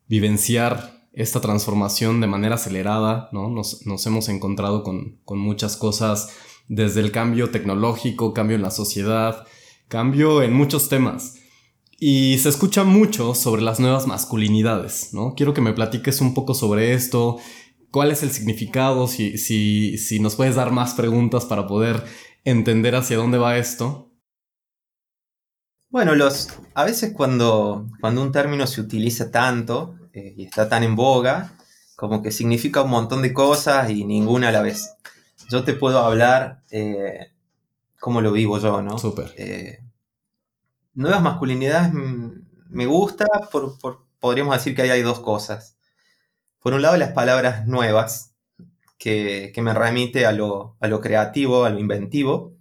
[0.08, 3.48] vivenciar esta transformación de manera acelerada, ¿no?
[3.48, 6.30] Nos, hemos encontrado con, muchas cosas
[6.68, 9.46] desde el cambio tecnológico, cambio en la sociedad,
[9.88, 11.36] cambio en muchos temas.
[11.98, 15.34] Y se escucha mucho sobre las nuevas masculinidades, ¿no?
[15.34, 17.38] Quiero que me platiques un poco sobre esto,
[17.92, 22.02] cuál es el significado, si, si, si nos puedes dar más preguntas para poder
[22.42, 24.10] entender hacia dónde va esto.
[25.90, 30.82] Bueno, los, a veces cuando, cuando un término se utiliza tanto, eh, y está tan
[30.82, 31.52] en boga,
[31.94, 34.94] como que significa un montón de cosas y ninguna a la vez.
[35.50, 37.32] Yo te puedo hablar eh,
[38.00, 38.98] cómo lo vivo yo, ¿no?
[38.98, 39.34] Súper.
[39.36, 39.80] Eh,
[40.94, 43.76] nuevas masculinidades me gusta, por,
[44.18, 45.76] podríamos decir que ahí hay dos cosas.
[46.62, 48.34] Por un lado, las palabras nuevas,
[48.98, 52.54] que, me remite a lo, a lo, creativo, a lo inventivo,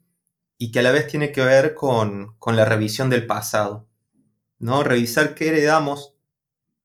[0.58, 3.88] y que a la vez tiene que ver con, con la revisión del pasado.
[4.60, 4.84] ¿no?
[4.84, 6.16] Revisar qué heredamos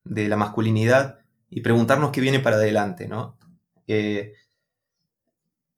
[0.04, 3.38] de la masculinidad y preguntarnos qué viene para adelante, ¿no?
[3.86, 4.34] Eh,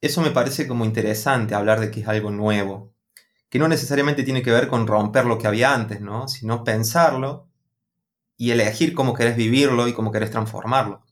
[0.01, 2.94] eso me parece como interesante hablar de que es algo nuevo,
[3.48, 6.29] que no necesariamente tiene que ver con romper lo que había antes, ¿no?
[6.29, 7.48] sino pensarlo
[8.37, 11.03] y elegir cómo querés vivirlo y cómo querés transformarlo.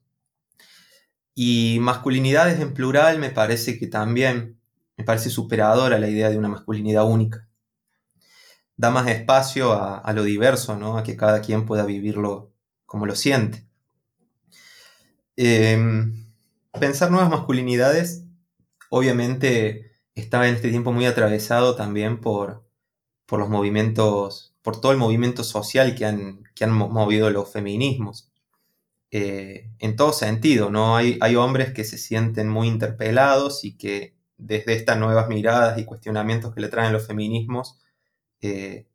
[1.38, 4.58] Y masculinidades en plural me parece que también,
[4.96, 7.46] me parece superadora la idea de una masculinidad única.
[8.78, 10.96] Da más espacio a, lo diverso, ¿no?
[10.96, 12.54] a que cada quien pueda vivirlo
[12.86, 13.66] como lo siente.
[15.36, 16.26] Em,
[16.80, 18.24] pensar nuevas masculinidades,
[18.88, 22.66] obviamente, está en este tiempo muy atravesado también por,
[23.26, 28.32] por los movimientos, por todo el movimiento social que han, que han movido los feminismos.
[29.10, 30.96] Eh, en todo sentido, ¿no?
[30.96, 35.84] Hay, hay hombres que se sienten muy interpelados y que desde estas nuevas miradas y
[35.84, 37.78] cuestionamientos que le traen los feminismos
[38.40, 38.86] eh,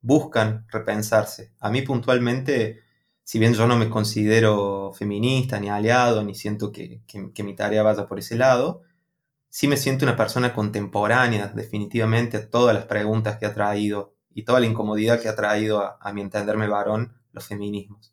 [0.00, 1.52] buscan repensarse.
[1.60, 2.82] A mí puntualmente,
[3.24, 7.02] si bien yo no me considero feminista ni aliado, ni siento que,
[7.42, 8.82] mi tarea vaya por ese lado,
[9.48, 14.44] sí me siento una persona contemporánea definitivamente a todas las preguntas que ha traído y
[14.44, 18.09] toda la incomodidad que ha traído a mi entenderme varón los feminismos.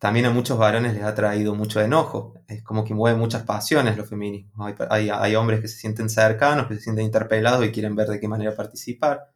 [0.00, 2.32] También a muchos varones les ha traído mucho enojo.
[2.48, 4.72] Es como que mueve muchas pasiones los feminismos.
[4.88, 8.26] Hay, hombres que se sienten cercanos, que se sienten interpelados y quieren ver de qué
[8.26, 9.30] manera participar.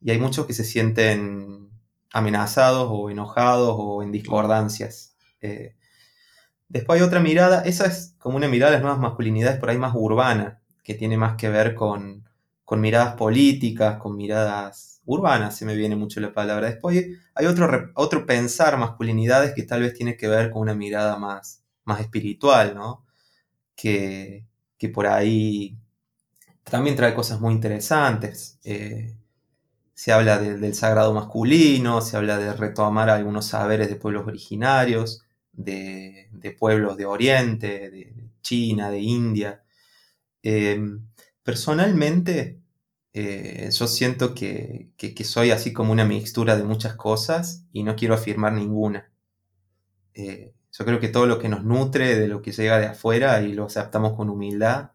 [0.00, 1.68] Y hay muchos que se sienten
[2.14, 5.16] amenazados o enojados o en discordancias.
[5.42, 5.76] Eh,
[6.70, 9.76] después hay otra mirada, esa es como una mirada de las nuevas masculinidades por ahí
[9.76, 12.26] más urbana, que tiene más que ver con,
[12.64, 16.68] con miradas políticas, con miradas urbana, se me viene mucho la palabra.
[16.68, 21.18] Después hay otro, otro pensar masculinidades que tal vez tiene que ver con una mirada
[21.18, 23.04] más, más espiritual, ¿no?
[23.74, 24.46] Que,
[24.94, 25.76] por ahí
[26.64, 28.58] también trae cosas muy interesantes.
[28.64, 29.14] Eh,
[29.94, 36.56] se habla del sagrado masculino, se habla de retomar algunos saberes de pueblos originarios, de,
[36.58, 39.62] pueblos de Oriente, de China, de India.
[40.42, 40.80] Eh,
[41.42, 42.59] personalmente,
[43.12, 44.92] eh, yo siento que,
[45.24, 49.10] soy así como una mixtura de muchas cosas y no quiero afirmar ninguna.
[50.14, 53.42] Eh, yo creo que todo lo que nos nutre de lo que llega de afuera
[53.42, 54.92] y lo aceptamos con humildad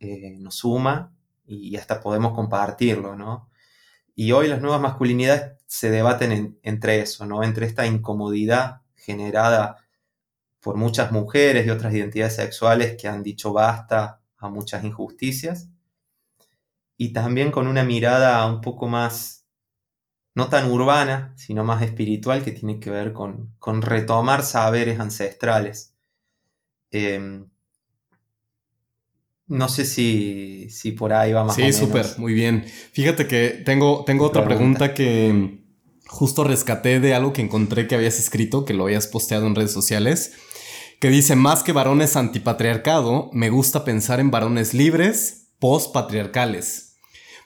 [0.00, 1.14] eh, nos suma
[1.46, 3.50] y hasta podemos compartirlo, ¿no?
[4.14, 7.42] Y hoy las nuevas masculinidades se debaten entre eso, ¿no?
[7.42, 9.78] Entre esta incomodidad generada
[10.60, 15.68] por muchas mujeres y otras identidades sexuales que han dicho basta a muchas injusticias
[17.00, 19.46] y también con una mirada un poco más,
[20.34, 25.94] no tan urbana, sino más espiritual, que tiene que ver con, retomar saberes ancestrales.
[26.90, 27.48] Em,
[29.46, 32.64] no sé si, si, por ahí va más sí, súper, muy bien.
[32.92, 34.92] Fíjate que tengo, tengo otra pregunta.
[34.92, 35.62] que
[36.08, 39.72] justo rescaté de algo que encontré que habías escrito, que lo habías posteado en redes
[39.72, 40.32] sociales,
[41.00, 46.87] que dice, más que varones antipatriarcado, me gusta pensar en varones libres, post-patriarcales.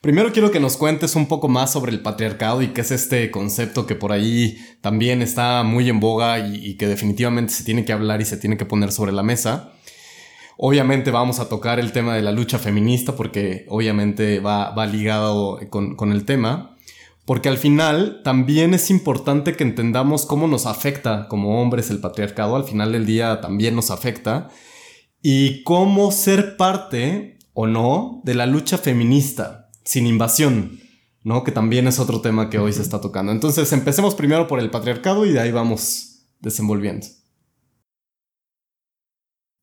[0.02, 3.30] Primero quiero que nos cuentes un poco más sobre el patriarcado y qué es este
[3.30, 7.92] concepto que por ahí también está muy en boga y, que definitivamente se tiene que
[7.92, 9.74] hablar y se tiene que poner sobre la mesa.
[10.58, 16.10] Obviamente vamos a tocar el tema de la lucha feminista porque obviamente va, ligado con,
[16.10, 16.76] el tema.
[17.24, 22.56] Porque al final también es importante que entendamos cómo nos afecta como hombres el patriarcado.
[22.56, 24.48] Al final del día también nos afecta.
[25.22, 30.80] Y cómo ser parte o no de la lucha feminista sin invasión,
[31.24, 31.44] ¿no?
[31.44, 33.32] Que también es otro tema que hoy se está tocando.
[33.32, 37.06] Entonces, empecemos primero por el patriarcado y de ahí vamos desenvolviendo.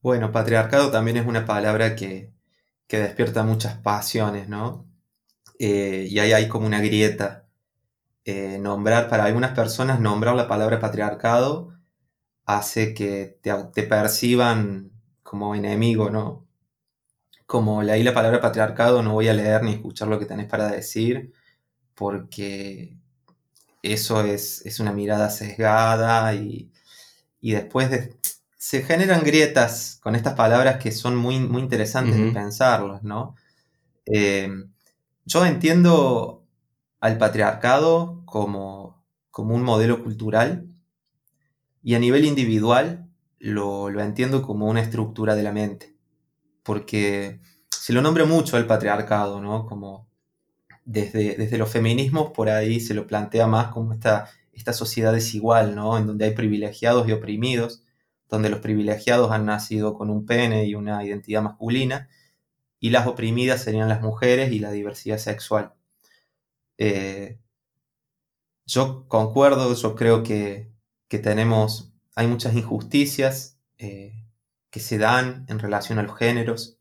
[0.01, 2.33] Bueno, patriarcado también es una palabra que,
[2.87, 4.87] despierta muchas pasiones, ¿no?
[5.59, 7.47] Eh, y ahí hay como una grieta.
[8.25, 11.73] Eh, nombrar, para algunas personas, nombrar la palabra patriarcado
[12.45, 14.91] hace que te, te perciban
[15.23, 16.48] como enemigo, ¿no?
[17.49, 20.67] Como leí la palabra patriarcado, no voy a leer ni escuchar lo que tenés para
[20.69, 21.33] decir,
[21.95, 22.95] porque
[23.81, 26.71] eso es, una mirada sesgada y,
[27.41, 28.11] después
[28.55, 33.35] se generan grietas con estas palabras que son muy, muy interesantes de pensarlos, ¿no?
[34.05, 34.51] Eh,
[35.25, 36.45] yo entiendo
[36.99, 40.67] al patriarcado como, como, un modelo cultural
[41.81, 43.09] y a nivel individual
[43.39, 45.98] lo, lo entiendo como una estructura de la mente
[46.69, 49.65] porque se lo nombra mucho el patriarcado, ¿no?
[49.65, 50.07] Como
[50.85, 55.73] desde, desde los feminismos por ahí se lo plantea más como esta, esta sociedad desigual,
[55.73, 55.97] ¿no?
[55.97, 57.81] En donde hay privilegiados y oprimidos,
[58.29, 62.07] donde los privilegiados han nacido con un pene y una identidad masculina,
[62.79, 65.73] y las oprimidas serían las mujeres y la diversidad sexual.
[66.77, 67.39] Eh,
[68.67, 70.71] yo concuerdo, yo creo que,
[71.07, 74.18] tenemos, hay muchas injusticias, eh,
[74.71, 76.77] que se dan en relación a los géneros.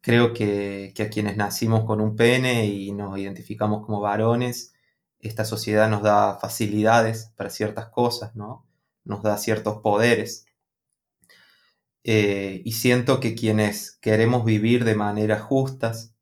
[0.00, 4.72] Creo que, que a quienes nacimos con un pene y nos identificamos como varones,
[5.20, 8.66] esta sociedad nos da facilidades para ciertas cosas, ¿no?
[9.04, 10.46] Nos da ciertos poderes.
[12.04, 16.14] Eh, y siento que quienes queremos vivir de maneras justas,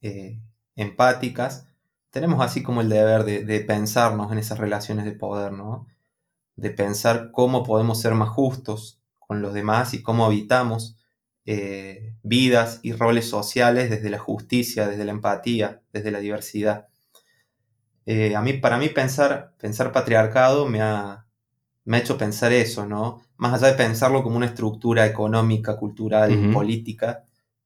[0.00, 0.40] eh,
[0.74, 1.68] empáticas,
[2.10, 5.86] tenemos así como el deber de, pensarnos en esas relaciones de poder, ¿no?
[6.56, 9.01] De pensar cómo podemos ser más justos
[9.32, 10.98] con los demás y cómo habitamos
[11.46, 16.88] eh, vidas y roles sociales desde la justicia, desde la empatía, desde la diversidad.
[18.06, 21.26] a mí, para mí pensar, pensar patriarcado me ha,
[21.86, 23.22] me ha hecho pensar eso, ¿no?
[23.38, 27.24] Más allá de pensarlo como una estructura económica, cultural, política,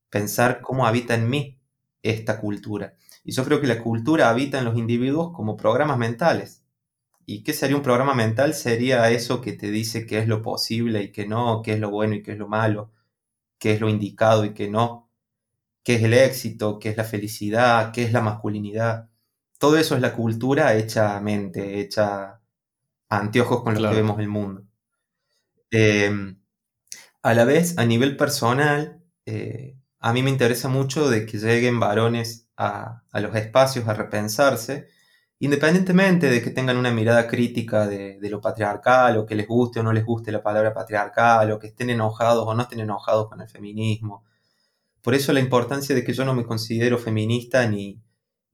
[0.08, 1.58] pensar cómo habita en mí
[2.00, 2.94] esta cultura.
[3.24, 6.62] Y yo creo que la cultura habita en los individuos como programas mentales.
[7.26, 8.54] ¿Y qué sería un programa mental?
[8.54, 11.90] Sería eso que te dice qué es lo posible y qué no, qué es lo
[11.90, 12.92] bueno y qué es lo malo,
[13.58, 15.10] qué es lo indicado y qué no,
[15.82, 19.10] qué es el éxito, qué es la felicidad, qué es la masculinidad.
[19.58, 22.40] Todo eso es la cultura hecha mente, hecha
[23.08, 24.64] anteojos con los que vemos el mundo.
[25.70, 26.38] Em,
[27.22, 31.80] a la vez, a nivel personal, eh, a mí me interesa mucho de que lleguen
[31.80, 34.88] varones a, los espacios a repensarse,
[35.38, 39.82] independientemente de que tengan una mirada crítica de, lo patriarcal, o que les guste o
[39.82, 43.40] no les guste la palabra patriarcal, o que estén enojados o no estén enojados con
[43.40, 44.24] el feminismo.
[45.02, 48.00] Por eso la importancia de que yo no me considero feminista ni,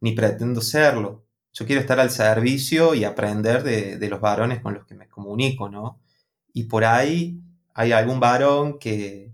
[0.01, 4.87] ni pretendo serlo yo quiero estar al servicio y aprender de, los varones con los
[4.87, 6.01] que me comunico, ¿no?
[6.53, 7.41] Y por ahí
[7.75, 9.33] hay algún varón que,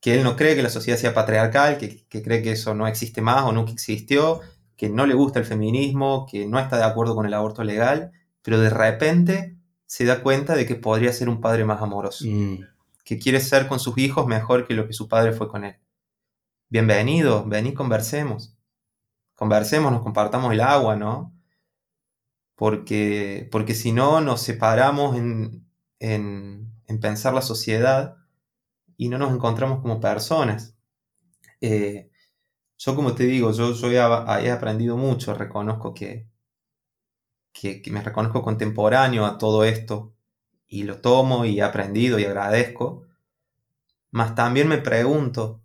[0.00, 3.22] que él no cree que la sociedad sea patriarcal, que, cree que eso no existe
[3.22, 4.40] más o nunca existió,
[4.80, 8.12] que no le gusta el feminismo, que no está de acuerdo con el aborto legal,
[8.40, 12.60] pero de repente se da cuenta de que podría ser un padre más amoroso, mm.
[13.04, 15.76] que quiere ser con sus hijos mejor que lo que su padre fue con él.
[16.70, 18.56] Bienvenido, vení, conversemos
[19.34, 21.34] conversemos, nos compartamos el agua, ¿no?
[22.54, 25.66] Porque, porque si no nos separamos en,
[27.02, 28.16] pensar la sociedad
[28.96, 30.74] y no nos encontramos como personas.
[31.60, 32.09] Eh,
[32.80, 36.26] yo como te digo, yo, he, aprendido mucho, reconozco que,
[37.52, 40.14] que, me reconozco contemporáneo a todo esto
[40.66, 43.06] y lo tomo y he aprendido y agradezco,
[44.10, 45.60] mas también me pregunto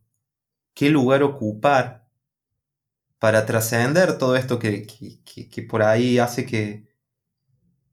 [0.73, 2.05] qué lugar ocupar
[3.17, 4.85] para trascender todo esto que,
[5.69, 6.85] por ahí hace que,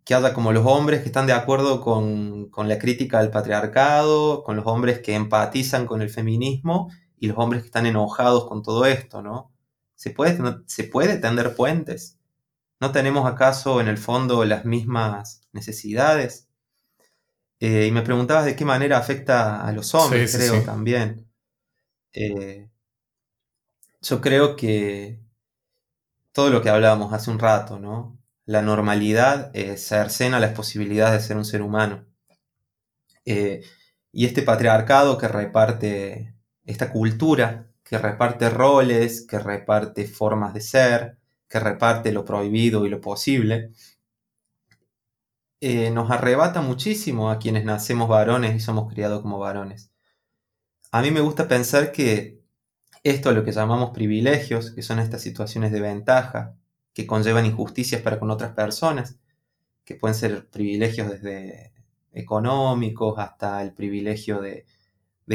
[0.04, 4.56] que haya como los hombres que están de acuerdo con, la crítica del patriarcado, con
[4.56, 6.90] los hombres que empatizan con el feminismo
[7.22, 9.52] y los hombres que están enojados con todo esto, ¿no?
[9.94, 12.18] ¿Se puede, ¿se puede tender puentes?
[12.80, 16.48] ¿No tenemos acaso en el fondo las mismas necesidades?
[17.60, 21.30] Eh, y me preguntabas de qué manera afecta a los hombres, creo, también.
[22.12, 22.68] Eh,
[24.00, 25.20] yo creo que
[26.32, 28.18] todo lo que hablábamos hace un rato, ¿no?
[28.46, 32.04] La normalidad eh, cercena las posibilidades de ser un ser humano.
[33.24, 33.62] Eh,
[34.10, 41.18] y este patriarcado que reparte esta cultura, que reparte roles, que reparte formas de ser,
[41.48, 43.72] que reparte lo prohibido y lo posible,
[45.60, 49.92] eh, nos arrebata muchísimo a quienes nacemos varones y somos criados como varones.
[50.90, 52.42] A mí me gusta pensar que
[53.04, 56.56] esto es lo que llamamos privilegios, que son estas situaciones de ventaja
[56.94, 59.18] que conllevan injusticias para con otras personas,
[59.84, 61.72] que pueden ser privilegios desde
[62.12, 64.66] económicos hasta el privilegio de,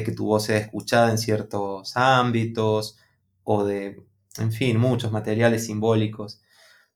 [0.04, 2.98] que tu voz sea escuchada en ciertos ámbitos
[3.44, 4.04] o de,
[4.38, 6.42] en fin, muchos materiales simbólicos.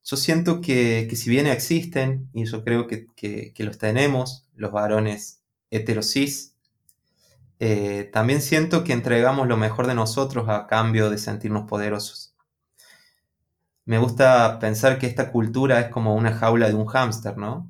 [0.04, 5.42] Yo siento que, si bien existen, y yo creo que, que los tenemos, los varones
[5.70, 6.52] heterosis,
[7.64, 12.34] eh, también siento que entregamos lo mejor de nosotros a cambio de sentirnos poderosos.
[13.86, 17.70] Me gusta pensar que esta cultura es como una jaula de un hámster, ¿no?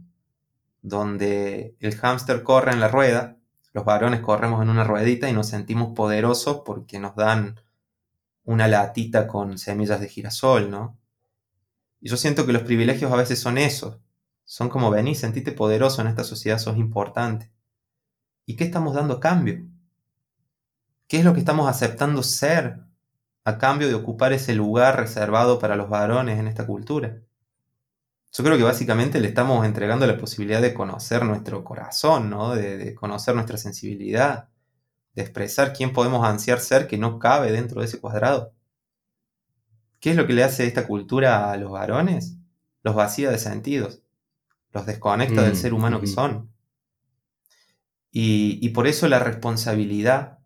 [0.81, 3.37] Donde el hámster corre en la rueda,
[3.73, 7.59] los varones corremos en una ruedita y nos sentimos poderosos porque nos dan
[8.43, 10.97] una latita con semillas de girasol, ¿no?
[12.01, 13.99] Y yo siento que los privilegios a veces son esos.
[14.43, 17.51] Son como venís, sentite poderoso en esta sociedad, sos importante.
[18.45, 19.65] ¿Y qué estamos dando a cambio?
[21.07, 22.79] ¿Qué es lo que estamos aceptando ser
[23.45, 27.21] a cambio de ocupar ese lugar reservado para los varones en esta cultura?
[28.33, 32.55] Yo creo que básicamente le estamos entregando la posibilidad de conocer nuestro corazón, ¿no?
[32.55, 34.47] de, conocer nuestra sensibilidad,
[35.13, 38.53] de expresar quién podemos ansiar ser que no cabe dentro de ese cuadrado.
[39.99, 42.37] ¿Qué es lo que le hace esta cultura a los varones?
[42.83, 44.01] Los vacía de sentidos,
[44.71, 46.51] los desconecta del mm, ser humano que son.
[48.11, 50.39] Y, por eso la responsabilidad,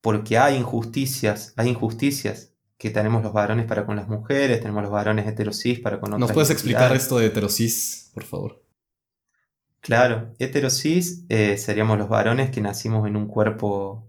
[0.00, 4.92] porque hay injusticias, hay injusticias que tenemos los varones para con las mujeres, tenemos los
[4.92, 6.20] varones heterosis para con otras.
[6.20, 8.62] ¿Nos puedes explicar esto de heterosis, por favor?
[9.80, 14.08] Claro, heterosis eh, seríamos los varones que nacimos en un cuerpo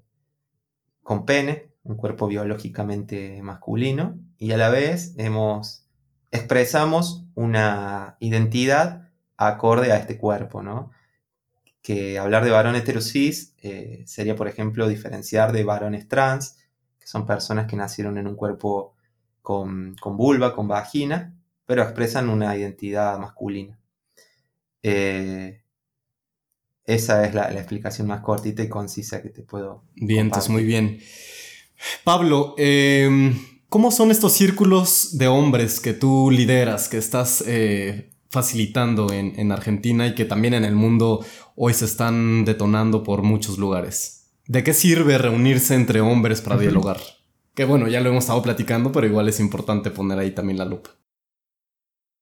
[1.01, 5.87] con pene, un cuerpo biológicamente masculino, y a la vez hemos,
[6.31, 10.91] expresamos una identidad acorde a este cuerpo, ¿no?
[11.81, 16.57] Que hablar de varón heterosis eh, sería, por ejemplo, diferenciar de varones trans,
[17.09, 18.93] son personas que nacieron en un cuerpo
[19.41, 21.33] con, vulva, con vagina,
[21.65, 23.79] pero expresan una identidad masculina.
[24.83, 25.63] Eh,
[26.85, 29.85] esa es la, explicación más cortita y concisa que te puedo.
[29.95, 30.99] Bien, entonces muy bien.
[32.03, 33.35] Pablo, em,
[33.69, 40.05] ¿cómo son estos círculos de hombres que tú lideras, que estás eh, facilitando en, Argentina
[40.05, 44.18] y que también en el mundo hoy se están detonando por muchos lugares?
[44.49, 46.97] ¿De qué sirve reunirse entre hombres para dialogar?
[47.53, 50.65] Que bueno, ya lo hemos estado platicando, pero igual es importante poner ahí también la
[50.65, 50.89] lupa.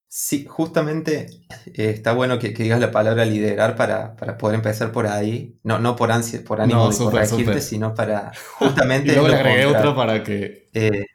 [0.09, 1.28] Sí, justamente
[1.67, 5.57] eh, está bueno que, digas la palabra liderar para, poder empezar por ahí.
[5.63, 9.07] No, no por ansia, por ánimo de corregirte, sino para justamente.
[9.11, 10.67] y luego le agregué otra para que.
[10.73, 11.05] Eh,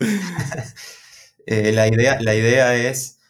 [1.46, 3.20] eh, la, idea, la idea es,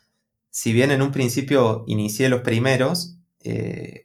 [0.49, 3.19] si bien en un principio inicié los primeros,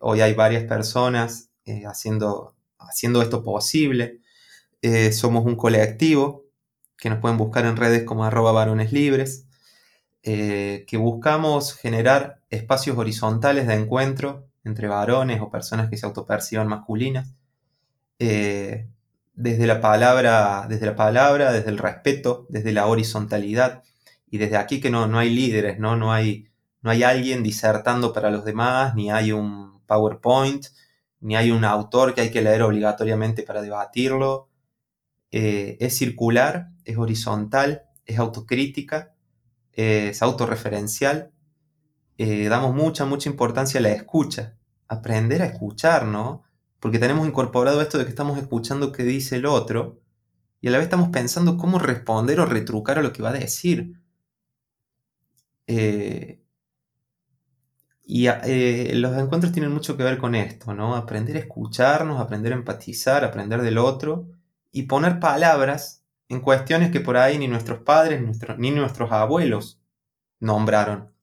[0.02, 1.52] hoy hay varias personas
[1.88, 2.53] haciendo,
[2.90, 4.20] haciendo esto posible.
[5.12, 6.44] somos un colectivo
[6.98, 9.48] que nos pueden buscar en redes como arroba varones libres.
[10.26, 16.70] Eh, que buscamos generar espacios horizontales de encuentro entre varones o personas que se autoperciban
[16.70, 17.36] masculinas,
[18.20, 18.88] eh,
[19.34, 23.84] desde, la palabra, desde la palabra, desde el respeto, desde la horizontalidad,
[24.30, 25.98] y desde aquí que no, no hay líderes, ¿no?
[25.98, 26.48] No, hay,
[26.82, 30.68] no hay alguien disertando para los demás, ni hay un PowerPoint,
[31.24, 34.50] ni hay un autor que hay que leer obligatoriamente para debatirlo.
[35.32, 39.14] Eh, es circular, es horizontal, es autocrítica
[39.74, 41.32] es autorreferencial,
[42.18, 44.56] eh, damos mucha, mucha importancia a la escucha,
[44.88, 46.44] aprender a escuchar, ¿no?
[46.80, 50.02] Porque tenemos incorporado esto de que estamos escuchando qué dice el otro
[50.62, 53.34] y a la vez estamos pensando cómo responder o retrucar a lo que va a
[53.34, 54.00] decir.
[55.68, 56.43] Eh,
[58.06, 60.96] y eh, los encuentros tienen mucho que ver con esto, ¿no?
[60.96, 64.28] Aprender a escucharnos, aprender a empatizar, aprender del otro
[64.72, 68.22] y poner palabras en cuestiones que por ahí ni nuestros padres
[68.58, 69.80] ni nuestros abuelos
[70.40, 71.14] nombraron.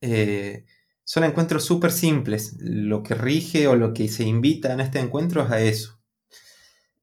[0.00, 0.66] Eh,
[1.04, 2.56] son encuentros súper simples.
[2.60, 5.98] Lo que rige o lo que se invita en este encuentro es a eso.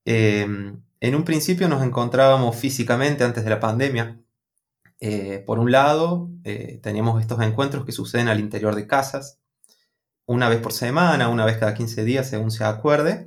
[0.05, 4.19] Em, en un principio nos encontrábamos físicamente antes de la pandemia.
[5.01, 9.39] Eh, por un lado, eh, teníamos estos encuentros que suceden al interior de casas,
[10.25, 13.25] una vez por semana, una vez cada 15 días, según se acuerde.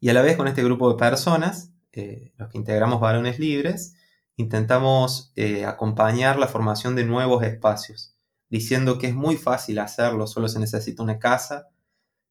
[0.00, 3.96] Y a la vez con este grupo de personas eh, los que integramos varones libres,
[4.36, 8.14] intentamos eh, acompañar la formación de nuevos espacios,
[8.48, 11.68] diciendo que es muy fácil hacerlo, solo se necesita una casa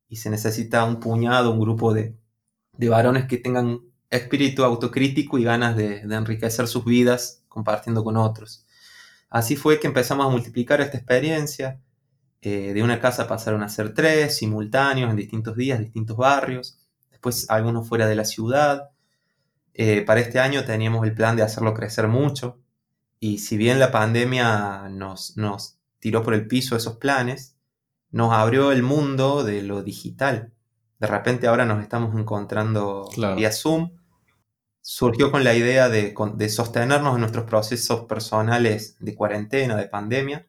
[0.07, 2.15] y se necesita un puñado, un grupo de,
[2.77, 8.65] varones que tengan espíritu autocrítico y ganas de, enriquecer sus vidas compartiendo con otros.
[9.31, 11.81] Así fue que empezamos a multiplicar esta experiencia.
[12.41, 16.79] Eh, de una casa pasaron a ser tres, simultáneos, en distintos días, distintos barrios.
[17.09, 18.91] Después algunos fuera de la ciudad.
[19.73, 22.59] Eh, para este año teníamos el plan de hacerlo crecer mucho
[23.19, 25.33] y si bien la pandemia nos,
[25.99, 27.57] tiró por el piso esos planes,
[28.11, 30.53] nos abrió el mundo de lo digital.
[30.99, 33.96] De repente ahora nos estamos encontrando vía Zoom.
[34.89, 40.47] Surgió con la idea de, de, sostenernos en nuestros procesos personales de cuarentena, de pandemia,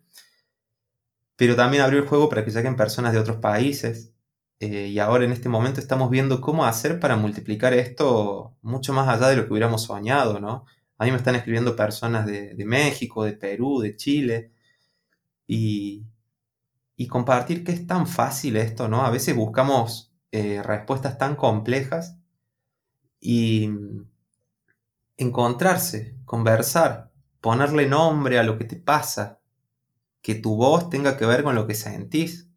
[1.34, 4.12] pero también abrió el juego para que lleguen personas de otros países,
[4.61, 9.09] eh, y ahora en este momento estamos viendo cómo hacer para multiplicar esto mucho más
[9.09, 10.66] allá de lo que hubiéramos soñado, ¿no?
[10.99, 14.53] A mí me están escribiendo personas de, México, de Perú, de Chile,
[15.49, 16.07] y,
[17.09, 19.05] compartir que es tan fácil esto, ¿no?
[19.05, 22.16] A veces buscamos eh, respuestas tan complejas
[23.20, 23.68] y
[25.19, 27.11] encontrarse, conversar,
[27.43, 29.41] ponerle nombre a lo que te pasa,
[30.23, 32.49] que tu voz tenga que ver con lo que sentís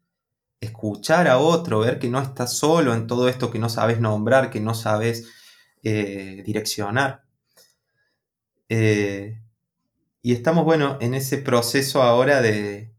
[0.60, 4.48] escuchar a otro, ver que no estás solo en todo esto que no sabes nombrar,
[4.48, 5.28] que no sabes
[5.82, 7.24] eh, direccionar.
[8.68, 9.42] Eh,
[10.22, 12.94] y estamos, bueno, en ese proceso ahora de,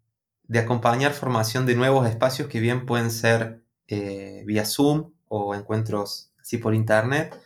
[0.54, 6.58] acompañar formación de nuevos espacios que bien pueden ser eh, vía Zoom o encuentros así
[6.58, 7.40] por internet.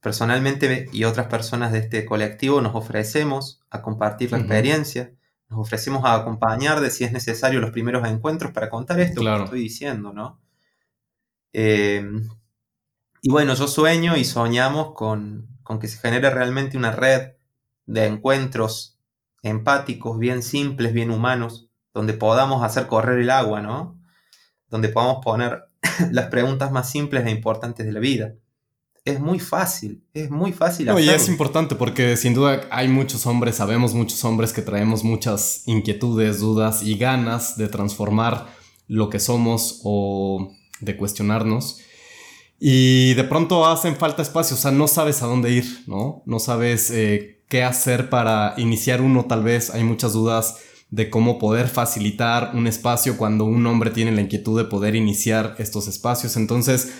[0.00, 5.12] Personalmente y otras personas de este colectivo nos ofrecemos a compartir la experiencia
[5.48, 9.44] nos ofrecemos a acompañar de si es necesario los primeros encuentros para contar esto que
[9.44, 10.40] estoy diciendo, ¿no?
[11.52, 12.06] Eh,
[13.22, 17.32] y bueno, yo sueño y soñamos con, con que se genere realmente una red
[17.86, 18.98] de encuentros
[19.42, 23.98] empáticos, bien simples, bien humanos, donde podamos hacer correr el agua, ¿no?
[24.68, 25.64] Donde podamos poner
[26.10, 28.34] las preguntas más simples e importantes de la vida.
[29.08, 30.86] Es muy fácil, es muy fácil.
[30.86, 35.04] No, y es importante porque sin duda hay muchos hombres, sabemos muchos hombres que traemos
[35.04, 38.46] muchas inquietudes, dudas y ganas de transformar
[38.86, 41.80] lo que somos o de cuestionarnos.
[42.60, 46.22] Y de pronto hacen falta espacio, o sea, no sabes a dónde ir, ¿no?
[46.26, 50.56] No sabes eh, qué hacer para iniciar uno, tal vez hay muchas dudas
[50.90, 55.54] de cómo poder facilitar un espacio cuando un hombre tiene la inquietud de poder iniciar
[55.58, 56.36] estos espacios.
[56.36, 56.92] Entonces,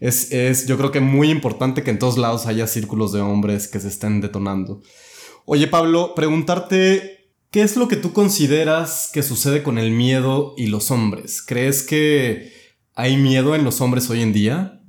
[0.00, 3.68] es, es, yo creo que muy importante que en todos lados haya círculos de hombres
[3.68, 4.82] que se estén detonando.
[5.44, 10.66] Oye, Pablo, preguntarte, ¿qué es lo que tú consideras que sucede con el miedo y
[10.66, 11.42] los hombres?
[11.42, 12.52] ¿Crees que
[12.94, 14.82] hay miedo en los hombres hoy en día?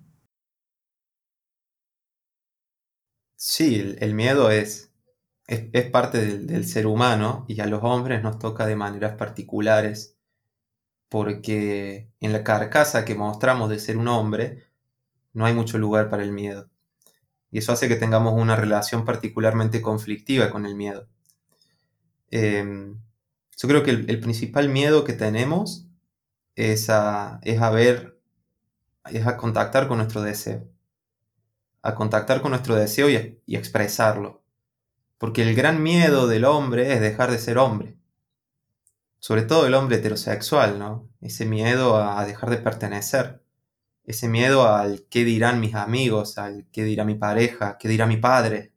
[3.35, 4.91] Sí, el, miedo es,
[5.47, 10.17] es, parte del, ser humano y a los hombres nos toca de maneras particulares
[11.09, 14.66] porque en la carcasa que mostramos de ser un hombre
[15.33, 16.69] no hay mucho lugar para el miedo.
[17.51, 21.07] Y eso hace que tengamos una relación particularmente conflictiva con el miedo.
[22.31, 22.99] Em,
[23.57, 25.87] yo creo que el, principal miedo que tenemos
[26.55, 28.19] es a, es a ver,
[29.05, 30.67] es a contactar con nuestro deseo
[31.87, 34.43] a contactar con nuestro deseo y, expresarlo.
[35.17, 37.97] Porque el gran miedo del hombre es dejar de ser hombre.
[39.19, 41.09] Sobre todo el hombre heterosexual, ¿no?
[41.21, 43.41] Ese miedo a dejar de pertenecer.
[44.07, 48.17] Ese miedo al qué dirán mis amigos, al qué dirá mi pareja, qué dirá mi
[48.17, 48.73] padre.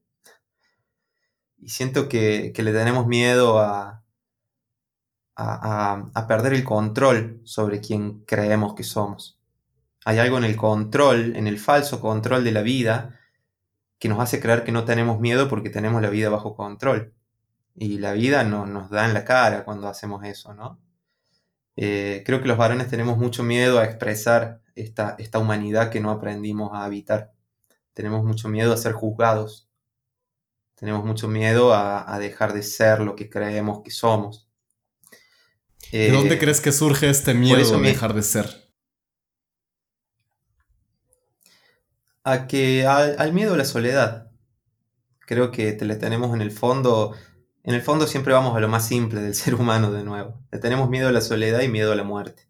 [1.57, 4.05] Y siento que, le tenemos miedo a,
[5.37, 9.41] a, a perder el control sobre quien creemos que somos
[10.05, 13.21] hay algo en el control, en el falso control de la vida,
[13.99, 17.13] que nos hace creer que no tenemos miedo porque tenemos la vida bajo control.
[17.77, 20.81] Y la vida no, nos da en la cara cuando hacemos eso, ¿no?
[21.77, 26.11] Eh, creo que los varones tenemos mucho miedo a expresar esta, esta humanidad que no
[26.11, 27.33] aprendimos a habitar.
[27.93, 29.69] Tenemos mucho miedo a ser juzgados.
[30.75, 34.49] Tenemos mucho miedo a, dejar de ser lo que creemos que somos.
[35.93, 38.71] ¿De dónde eh, crees que surge este miedo a dejar de ser?
[42.25, 44.31] a que al, miedo a la soledad.
[45.21, 47.15] Creo que te le tenemos en el fondo,
[47.63, 50.41] en el fondo siempre vamos a lo más simple del ser humano de nuevo.
[50.51, 52.49] Le tenemos miedo a la soledad y miedo a la muerte.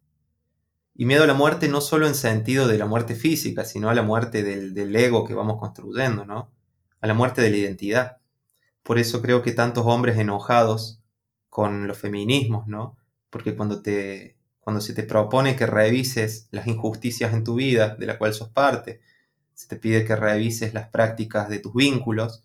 [1.01, 3.95] Y miedo a la muerte no solo en sentido de la muerte física, sino a
[3.95, 6.53] la muerte del, del ego que vamos construyendo, ¿no?
[7.01, 8.19] A la muerte de la identidad.
[8.83, 11.01] Por eso creo que tantos hombres enojados
[11.49, 12.99] con los feminismos, ¿no?
[13.31, 18.05] Porque cuando te, cuando se te propone que revises las injusticias en tu vida, de
[18.05, 19.01] la cual sos parte,
[19.55, 22.45] se te pide que revises las prácticas de tus vínculos,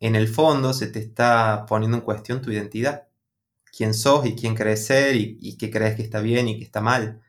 [0.00, 3.06] en el fondo se te está poniendo en cuestión tu identidad,
[3.70, 6.80] quién sos y quién crees ser y, qué crees que está bien y que está
[6.80, 7.22] mal.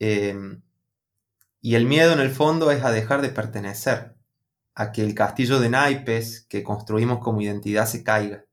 [0.00, 0.62] Em,
[1.60, 4.16] y el miedo en el fondo es a dejar de pertenecer,
[4.74, 8.44] a que el castillo de naipes que construimos como identidad se caiga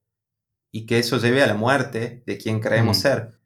[0.71, 3.01] y que eso lleve a la muerte de quien creemos mm.
[3.01, 3.39] ser.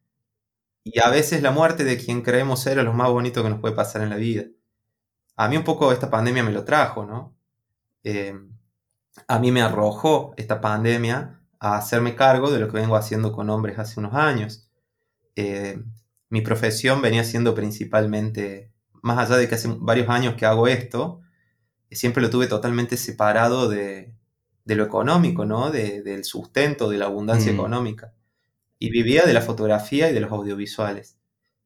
[0.84, 3.62] Y a veces la muerte de quien creemos ser es lo más bonito que nos
[3.62, 4.46] puede pasar en la vida
[5.42, 7.36] a mí un poco esta pandemia me lo trajo, ¿no?
[8.04, 8.40] Eh,
[9.28, 13.50] a mí me arrojó esta pandemia a hacerme cargo de lo que vengo haciendo con
[13.50, 14.70] hombres hace unos años.
[15.36, 15.84] Eh,
[16.32, 18.72] mi profesión venía siendo principalmente,
[19.02, 21.20] más allá de que hace varios años que hago esto,
[21.92, 24.16] siempre lo tuve totalmente separado de,
[24.66, 25.72] lo económico, ¿no?
[25.72, 27.56] del sustento, de la abundancia mm.
[27.56, 28.14] económica.
[28.80, 31.18] Y vivía de la fotografía y de los audiovisuales.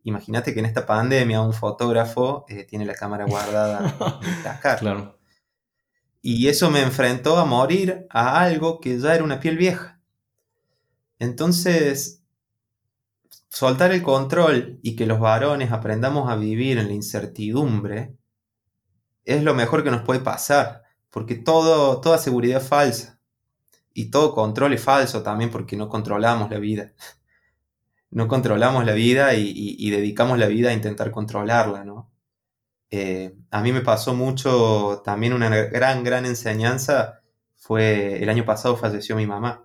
[0.02, 4.80] Imagínate que en esta pandemia un fotógrafo eh, tiene la cámara guardada en Dakar.
[4.80, 5.20] Claro.
[6.24, 10.02] Y eso me enfrentó a morir a algo que ya era una piel vieja.
[11.20, 12.25] Entonces,
[13.56, 18.16] soltar el control y que los varones aprendamos a vivir en la incertidumbre
[19.24, 23.20] es lo mejor que nos puede pasar, porque todo, toda seguridad es falsa
[23.94, 26.94] y todo control es falso también porque no controlamos la vida
[28.16, 32.14] no controlamos la vida y, dedicamos la vida a intentar controlarla, ¿no?
[32.90, 37.20] Eh, a mí me pasó mucho, también una gran, gran enseñanza
[37.58, 39.65] fue, el año pasado falleció mi mamá.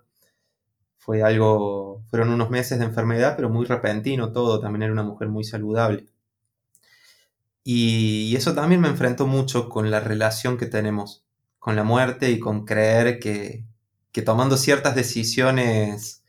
[1.01, 5.29] Fue algo, fueron unos meses de enfermedad, pero muy repentino todo, también era una mujer
[5.29, 6.05] muy saludable.
[7.63, 11.25] Y, eso también me enfrentó mucho con la relación que tenemos
[11.59, 13.65] con la muerte y con creer que,
[14.11, 16.23] que tomando ciertas decisiones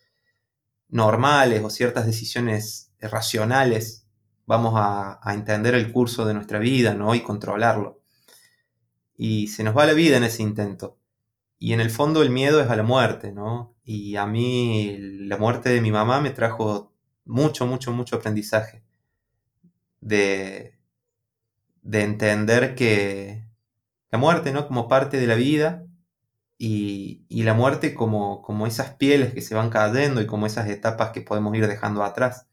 [0.89, 4.07] normales o ciertas decisiones racionales
[4.47, 7.15] vamos a, entender el curso de nuestra vida, ¿no?
[7.15, 8.01] Y controlarlo.
[9.17, 10.99] Y se nos va la vida en ese intento.
[11.63, 13.73] Y en el fondo el miedo es a la muerte, ¿no?
[13.85, 16.93] Y a mí la muerte de mi mamá me trajo
[17.25, 18.83] mucho, mucho, mucho aprendizaje.
[20.01, 20.77] De,
[21.83, 23.47] de entender que
[24.11, 24.67] la muerte, ¿no?
[24.67, 25.87] Como parte de la vida
[26.59, 31.11] y, la muerte como, como esas pieles que se van cayendo y como esas etapas
[31.13, 32.49] que podemos ir dejando atrás.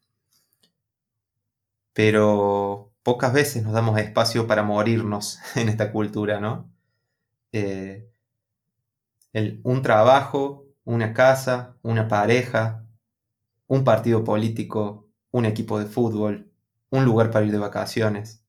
[1.93, 6.71] Pero pocas veces nos damos espacio para morirnos en esta cultura, ¿no?
[7.51, 8.08] Eh,
[9.33, 12.85] un trabajo, una casa, una pareja,
[13.67, 16.51] un partido político, un equipo de fútbol,
[16.89, 18.43] un lugar para ir de vacaciones.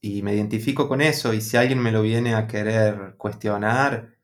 [0.00, 4.16] Y me identifico con eso y si alguien me lo viene a querer cuestionar,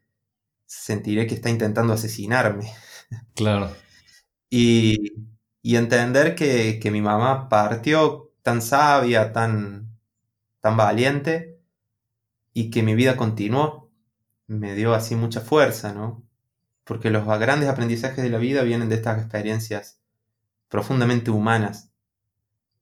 [0.67, 2.71] sentiré que está intentando asesinarme.
[3.35, 3.73] Claro.
[4.49, 5.13] Y,
[5.65, 9.99] entender que, mi mamá partió tan sabia, tan,
[10.61, 11.59] tan valiente,
[12.53, 13.90] y que mi vida continuó,
[14.51, 16.27] me dio así mucha fuerza, ¿no?
[16.83, 20.01] Porque los grandes aprendizajes de la vida vienen de estas experiencias
[20.69, 21.93] profundamente humanas.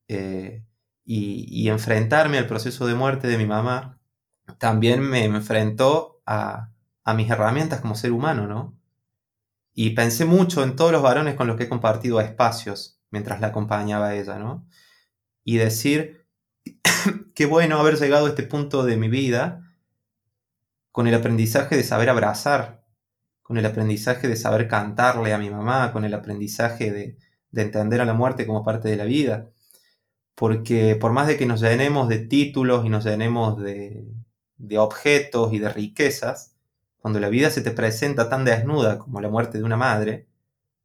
[0.08, 0.64] Eh,
[1.04, 3.98] y, enfrentarme al proceso de muerte de mi mamá
[4.58, 6.72] también me, enfrentó a,
[7.14, 8.78] mis herramientas como ser humano, ¿no?
[9.74, 13.48] Y pensé mucho en todos los varones con los que he compartido espacios mientras la
[13.48, 14.66] acompañaba a ella, ¿no?
[15.44, 16.26] Y decir,
[17.34, 19.67] qué bueno haber llegado a este punto de mi vida
[20.92, 22.84] con el aprendizaje de saber abrazar,
[23.42, 27.18] con el aprendizaje de saber cantarle a mi mamá, con el aprendizaje de,
[27.50, 29.50] de entender a la muerte como parte de la vida
[30.38, 34.06] porque por más de que nos llenemos de títulos y nos llenemos de,
[34.78, 36.54] objetos y de riquezas,
[36.98, 40.28] cuando la vida se te presenta tan desnuda como la muerte de una madre,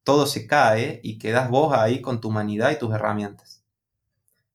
[0.04, 3.64] todo se cae y quedas vos ahí con tu humanidad y tus herramientas.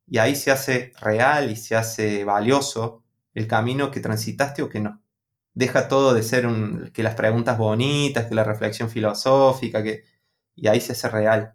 [0.09, 4.81] Y ahí se hace real y se hace valioso el camino que transitaste o que
[4.81, 5.01] no.
[5.59, 6.47] Deja todo de ser
[6.93, 10.05] que las preguntas bonitas, que la reflexión filosófica, que,
[10.55, 11.55] y ahí se hace real.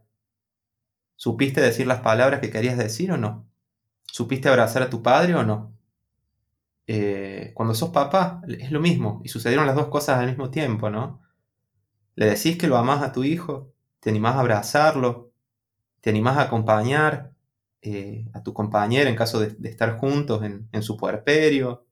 [1.16, 3.48] ¿Supiste decir las palabras que querías decir o no?
[4.04, 5.74] ¿Supiste abrazar a tu padre o no?
[6.86, 10.90] Eh, cuando sos papá es lo mismo y sucedieron las dos cosas al mismo tiempo,
[10.90, 11.22] ¿no?
[12.16, 15.32] Le decís que lo amás a tu hijo, te animás a abrazarlo,
[16.02, 17.32] te animás a acompañar
[17.82, 21.86] eh, a tu compañera en caso de, estar juntos en, su puerperio,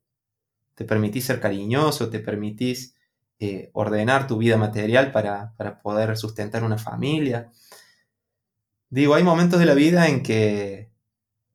[0.82, 2.96] te permitís ser cariñoso, te permitís
[3.38, 7.52] eh, ordenar tu vida material para, para poder sustentar una familia.
[8.90, 10.92] Digo, hay momentos de la vida en que,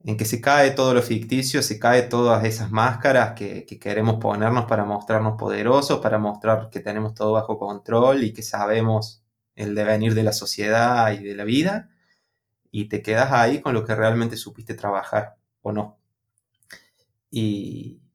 [0.05, 4.67] en que se cae todo lo ficticio, se cae todas esas máscaras que, queremos ponernos
[4.67, 9.25] para mostrarnos poderosos, para mostrar que tenemos todo bajo control y que sabemos
[9.57, 11.91] el devenir de la sociedad y de la vida,
[12.71, 15.99] y te quedas ahí con lo que realmente supiste trabajar o no.
[17.29, 18.06] Y,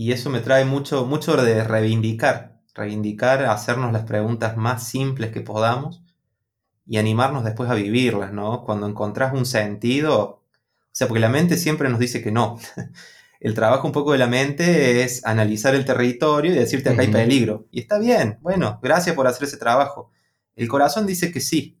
[0.00, 5.42] y eso me trae mucho, mucho de reivindicar, reivindicar, hacernos las preguntas más simples que
[5.42, 6.02] podamos
[6.86, 8.64] y animarnos después a vivirlas, ¿no?
[8.64, 10.42] Cuando encontrás un sentido, o
[10.90, 12.58] sea, porque la mente siempre nos dice que no.
[13.40, 17.08] El trabajo un poco de la mente es analizar el territorio y decirte acá hay
[17.08, 17.66] peligro.
[17.70, 20.10] Y está bien, bueno, gracias por hacer ese trabajo.
[20.56, 21.78] El corazón dice que sí.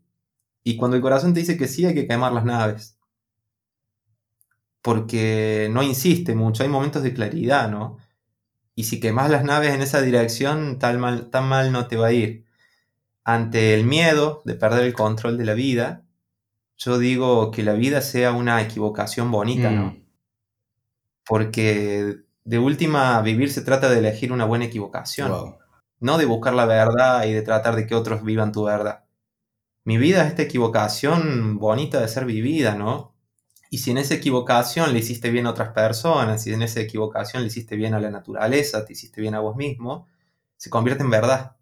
[0.62, 2.98] Y cuando el corazón te dice que sí, hay que quemar las naves.
[4.82, 7.96] Porque no insiste mucho, hay momentos de claridad, ¿no?
[8.80, 12.06] Y si quemas las naves en esa dirección, tan mal, tan mal no te va
[12.06, 12.46] a ir
[13.24, 16.06] ante el miedo de perder el control de la vida,
[16.78, 19.88] yo digo que la vida sea una equivocación bonita, ¿no?
[19.88, 20.06] Mm.
[21.26, 25.58] Porque de última, vivir se trata de elegir una buena equivocación,
[25.98, 29.04] no de buscar la verdad y de tratar de que otros vivan tu verdad.
[29.84, 33.14] Mi vida es esta equivocación bonita de ser vivida, ¿no?
[33.70, 37.42] Y si en esa equivocación le hiciste bien a otras personas, si en esa equivocación
[37.42, 40.08] le hiciste bien a la naturaleza, te hiciste bien a vos mismo,
[40.56, 41.56] se convierte en verdad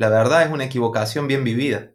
[0.00, 1.90] la verdad es una equivocación bien vivida.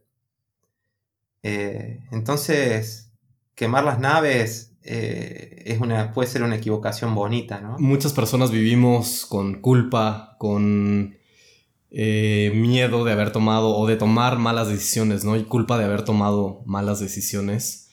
[1.41, 3.11] Eh, entonces,
[3.55, 5.79] quemar las naves eh, es
[6.13, 7.79] puede ser una equivocación bonita, ¿no?
[7.79, 11.17] Muchas personas vivimos con culpa, con
[11.89, 15.35] eh, miedo de haber tomado o de tomar malas decisiones, ¿no?
[15.35, 17.84] Y culpa de haber tomado malas decisiones.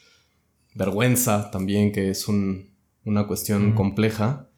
[0.74, 4.48] Vergüenza también, que es una cuestión compleja.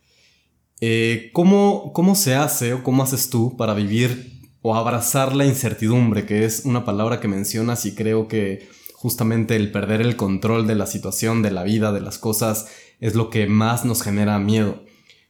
[1.33, 4.35] ¿cómo, ¿Cómo se hace o cómo haces tú para vivir
[4.67, 9.71] o abrazar la incertidumbre, que es una palabra que mencionas y creo que justamente el
[9.71, 13.47] perder el control de la situación, de la vida, de las cosas, es lo que
[13.47, 14.83] más nos genera miedo.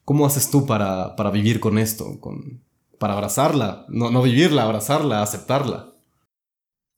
[0.05, 2.21] ¿Cómo haces tú para, vivir con esto?
[2.21, 2.63] Con,
[3.01, 5.89] para abrazarla, no, no vivirla, abrazarla, aceptarla.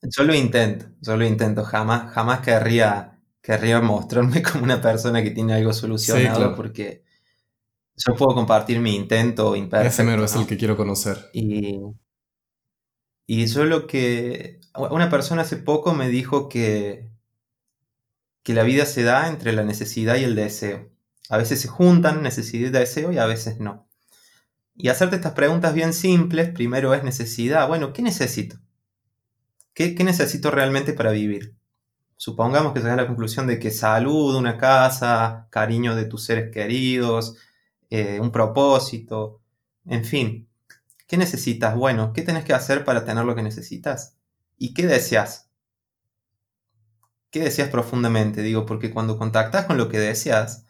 [0.02, 3.15] Yo lo intento, yo lo intento, jamás, jamás querría,
[3.46, 7.04] querría mostrarme como una persona que tiene algo solucionado porque
[7.96, 9.88] yo puedo compartir mi intento imperfecto.
[9.88, 11.30] Ese mero es el que quiero conocer.
[11.32, 11.78] Y,
[13.26, 14.60] y yo lo que...
[14.90, 17.08] Una persona hace poco me dijo que,
[18.42, 20.90] que la vida se da entre la necesidad y el deseo.
[21.30, 23.88] A veces se juntan necesidad y deseo y a veces no.
[24.74, 27.66] Y hacerte estas preguntas bien simples, primero es necesidad.
[27.68, 28.58] Bueno, ¿qué necesito?
[29.72, 31.56] ¿Qué, necesito realmente para vivir?
[32.16, 37.36] Supongamos que llegas la conclusión de que salud, una casa, cariño de tus seres queridos,
[37.90, 39.42] eh, un propósito,
[39.86, 40.48] en fin.
[41.06, 41.76] ¿Qué necesitas?
[41.76, 44.16] Bueno, ¿qué tenés que hacer para tener lo que necesitas?
[44.58, 45.50] ¿Y qué deseas?
[47.30, 48.42] ¿Qué deseas profundamente?
[48.42, 50.64] Digo, porque cuando contactas con lo que deseas,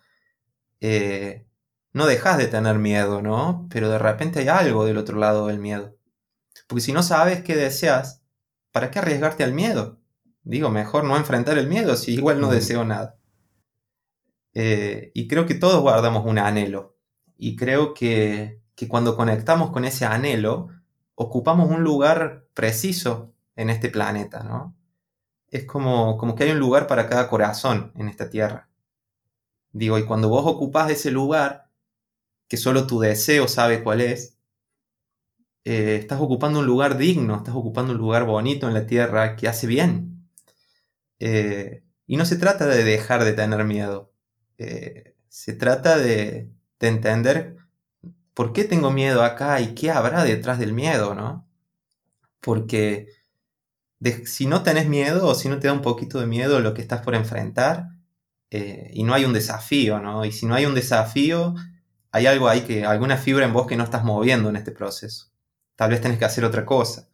[0.81, 1.47] eh,
[1.93, 3.69] no dejas de tener miedo, ¿no?
[3.71, 5.97] Pero de repente hay algo del otro lado del miedo.
[6.67, 8.23] Porque si no sabes qué deseas,
[8.73, 10.01] ¿para qué arriesgarte al miedo?
[10.47, 13.19] Digo, mejor no enfrentar el miedo si igual no deseo nada.
[14.55, 16.97] Eh, y creo que todos guardamos un anhelo.
[17.37, 20.69] Y creo que, cuando conectamos con ese anhelo,
[21.17, 24.77] ocupamos un lugar preciso en este planeta, ¿no?
[25.49, 28.69] Es como, como que hay un lugar para cada corazón en esta tierra.
[29.73, 31.71] Digo, y cuando vos ocupás ese lugar,
[32.47, 34.39] que solo tu deseo sabe cuál es,
[35.65, 39.49] eh, estás ocupando un lugar digno, estás ocupando un lugar bonito en la tierra que
[39.49, 40.16] hace bien.
[41.21, 44.13] Eh, y no se trata de dejar de tener miedo,
[44.59, 46.51] eh, se trata de,
[46.81, 47.57] entender
[48.35, 51.49] por qué tengo miedo acá y qué habrá detrás del miedo, ¿no?
[52.41, 53.09] Porque
[54.27, 56.83] si no tenés miedo o si no te da un poquito de miedo lo que
[56.83, 57.89] estás por enfrentar,
[58.51, 60.25] y no hay un desafío, ¿no?
[60.25, 61.55] Y si no hay un desafío,
[62.13, 65.31] hay algo ahí que, alguna fibra en vos que no estás moviendo en este proceso
[65.77, 67.09] tal vez tenés que hacer otra cosa.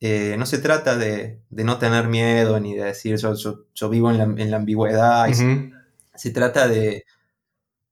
[0.00, 4.56] Eh, no se trata de, no tener miedo ni de decir yo, vivo en la,
[4.56, 5.28] ambigüedad.
[6.14, 7.04] Se trata de,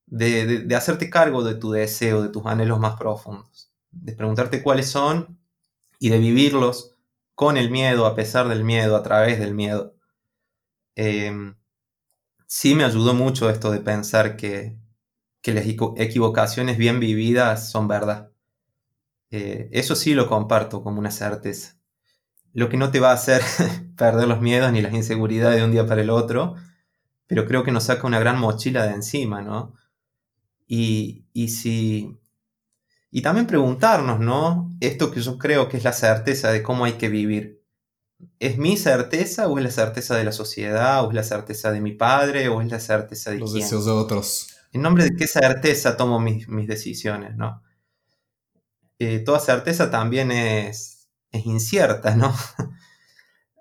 [0.06, 3.70] de, hacerte cargo de tu deseo, de tus anhelos más profundos.
[3.90, 5.38] De preguntarte cuáles son
[5.98, 6.94] y de vivirlos
[7.34, 9.94] con el miedo, a pesar del miedo, a través del miedo.
[10.96, 11.56] Em,
[12.46, 14.78] sí me ayudó mucho esto de pensar que,
[15.42, 15.64] que las
[15.96, 18.32] equivocaciones bien vividas son verdad.
[19.30, 21.77] Eh, eso sí lo comparto como una certeza.
[22.58, 23.40] Lo que no te va a hacer
[23.96, 26.56] perder los miedos ni las inseguridades de un día para el otro,
[27.28, 29.74] pero creo que nos saca una gran mochila de encima, ¿no?
[30.66, 32.18] Y, y si...
[33.12, 34.76] Y también preguntarnos, ¿no?
[34.80, 37.62] Esto que yo creo que es la certeza de cómo hay que vivir.
[38.40, 41.80] ¿Es mi certeza o es la certeza de la sociedad o es la certeza de
[41.80, 44.48] mi padre o es la certeza de los deseos de otros?
[44.72, 47.62] En nombre de qué certeza tomo mis, mis decisiones, ¿no?
[48.98, 50.97] Eh, toda certeza también es,
[51.32, 52.34] incierta, ¿no?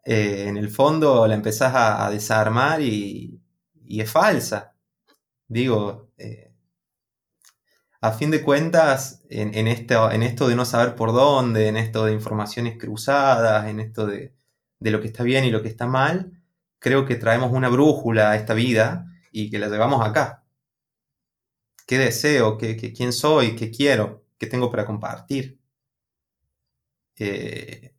[0.10, 3.42] Eh, en el fondo la empezás a, desarmar y,
[3.90, 4.74] es falsa.
[5.50, 6.54] Digo, eh,
[8.00, 12.06] a fin de cuentas, en, esto, en, esto, de no saber por dónde, en esto
[12.06, 14.34] de informaciones cruzadas, en esto de,
[14.80, 16.42] lo que está bien y lo que está mal,
[16.80, 20.46] creo que traemos una brújula a esta vida y que la llevamos acá.
[21.86, 22.58] ¿Qué deseo?
[22.58, 23.58] ¿Qué, quién soy?
[23.58, 24.28] ¿Qué quiero?
[24.38, 25.60] que tengo para compartir.
[27.20, 27.94] Eh,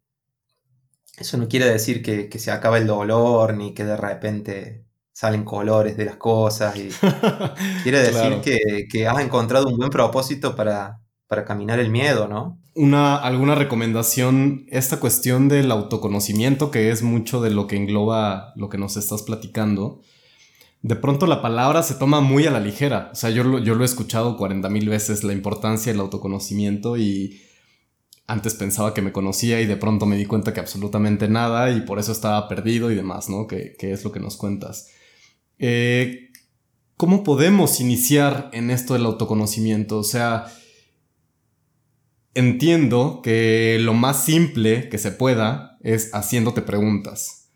[1.18, 5.96] eso no quiere decir que, se acaba el dolor ni que de repente salen colores
[5.96, 6.76] de las cosas.
[6.76, 6.90] Y
[7.82, 8.40] quiere decir
[8.88, 12.60] que, has encontrado un buen propósito para, para caminar el miedo, ¿no?
[12.74, 14.64] Una, ¿Alguna recomendación?
[14.68, 19.22] Esta cuestión del autoconocimiento, que es mucho de lo que engloba lo que nos estás
[19.22, 20.00] platicando
[20.82, 23.10] de pronto la palabra se toma muy a la ligera.
[23.12, 26.96] O sea, yo lo, yo lo he escuchado 40 mil veces, la importancia del autoconocimiento
[26.96, 27.40] y
[28.28, 31.80] antes pensaba que me conocía y de pronto me di cuenta que absolutamente nada y
[31.80, 33.46] por eso estaba perdido y demás, ¿no?
[33.46, 34.88] Que, es lo que nos cuentas.
[35.58, 36.28] Eh,
[36.96, 39.98] ¿Cómo podemos iniciar en esto del autoconocimiento?
[39.98, 40.52] O sea,
[42.34, 47.50] entiendo que lo más simple que se pueda es haciéndote preguntas.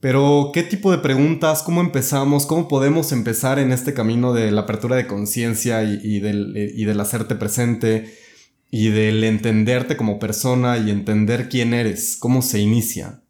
[0.00, 1.62] Pero, ¿qué tipo de preguntas?
[1.62, 2.46] ¿Cómo empezamos?
[2.46, 8.10] ¿Cómo podemos empezar en este camino de la apertura de conciencia y, del, hacerte presente
[8.70, 12.16] y del entenderte como persona y entender quién eres?
[12.18, 13.22] ¿Cómo se inicia?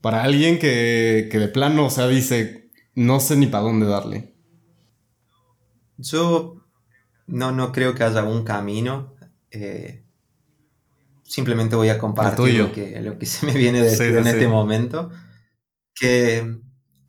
[0.00, 4.34] Para alguien que, de plano, o sea, dice, no sé ni para dónde darle.
[5.98, 6.64] Yo
[7.26, 9.14] no, no creo que haya un camino.
[9.50, 10.04] Eh,
[11.22, 15.10] simplemente voy a compartir lo que, lo que se me viene de en este momento
[15.96, 16.60] que,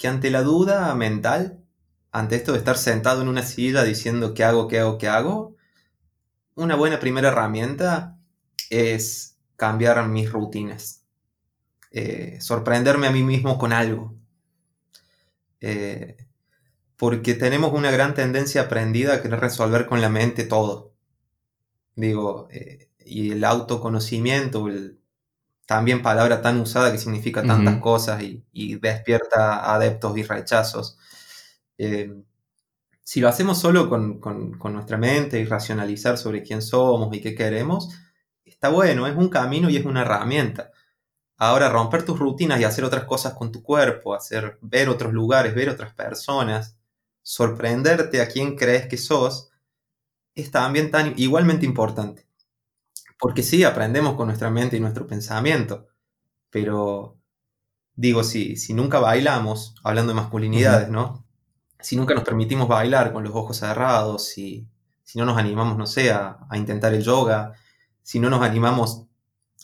[0.05, 1.63] ante la duda mental,
[2.11, 5.55] ante esto de estar sentado en una silla diciendo qué hago, qué hago, qué hago,
[6.57, 8.17] una buena primera herramienta
[8.69, 11.03] es cambiar mis rutinas,
[11.91, 14.15] eh, sorprenderme a mí mismo con algo.
[15.61, 16.17] Eh,
[16.97, 20.93] porque tenemos una gran tendencia aprendida a querer resolver con la mente todo.
[21.95, 24.67] Digo, eh, y el autoconocimiento,
[25.67, 30.97] también palabra tan usada que significa tantas cosas y, despierta adeptos y rechazos.
[31.77, 32.23] Eh,
[33.07, 37.35] si lo hacemos solo con, con, nuestra mente y racionalizar sobre quién somos y qué
[37.35, 37.97] queremos,
[38.43, 40.71] está bueno, es un camino y es una herramienta.
[41.37, 45.55] Ahora, romper tus rutinas y hacer otras cosas con tu cuerpo, hacer, ver otros lugares,
[45.55, 46.75] ver otras personas,
[47.21, 49.51] sorprenderte a quién crees que sos,
[50.35, 52.27] es también tan igualmente importante.
[53.17, 55.87] Porque sí, aprendemos con nuestra mente y nuestro pensamiento,
[56.49, 57.17] pero
[57.95, 61.25] digo, si, si nunca bailamos, hablando de masculinidades, ¿no?
[61.79, 64.67] Si nunca nos permitimos bailar con los ojos cerrados, si,
[65.03, 67.53] si no nos animamos, no sé, a, a intentar el yoga,
[68.01, 69.07] si no nos animamos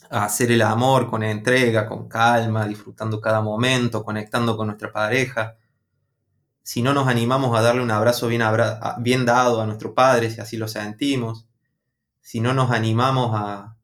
[0.09, 5.55] a hacer el amor con entrega, con calma, disfrutando cada momento, conectando con nuestra pareja.
[6.61, 8.41] Si no nos animamos a darle un abrazo bien,
[8.99, 11.47] bien dado a nuestro padre, si así lo sentimos.
[12.21, 13.75] Si no nos animamos a,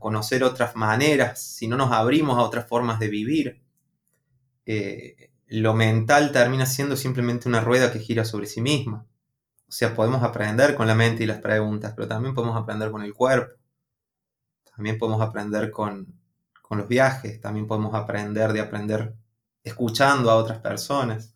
[0.00, 3.62] conocer otras maneras, si no nos abrimos a otras formas de vivir,
[4.66, 9.06] eh, lo mental termina siendo simplemente una rueda que gira sobre sí misma.
[9.68, 13.02] O sea, podemos aprender con la mente y las preguntas, pero también podemos aprender con
[13.02, 13.58] el cuerpo
[14.78, 16.06] también podemos aprender con,
[16.70, 19.16] los viajes, también podemos aprender de aprender
[19.64, 21.34] escuchando a otras personas.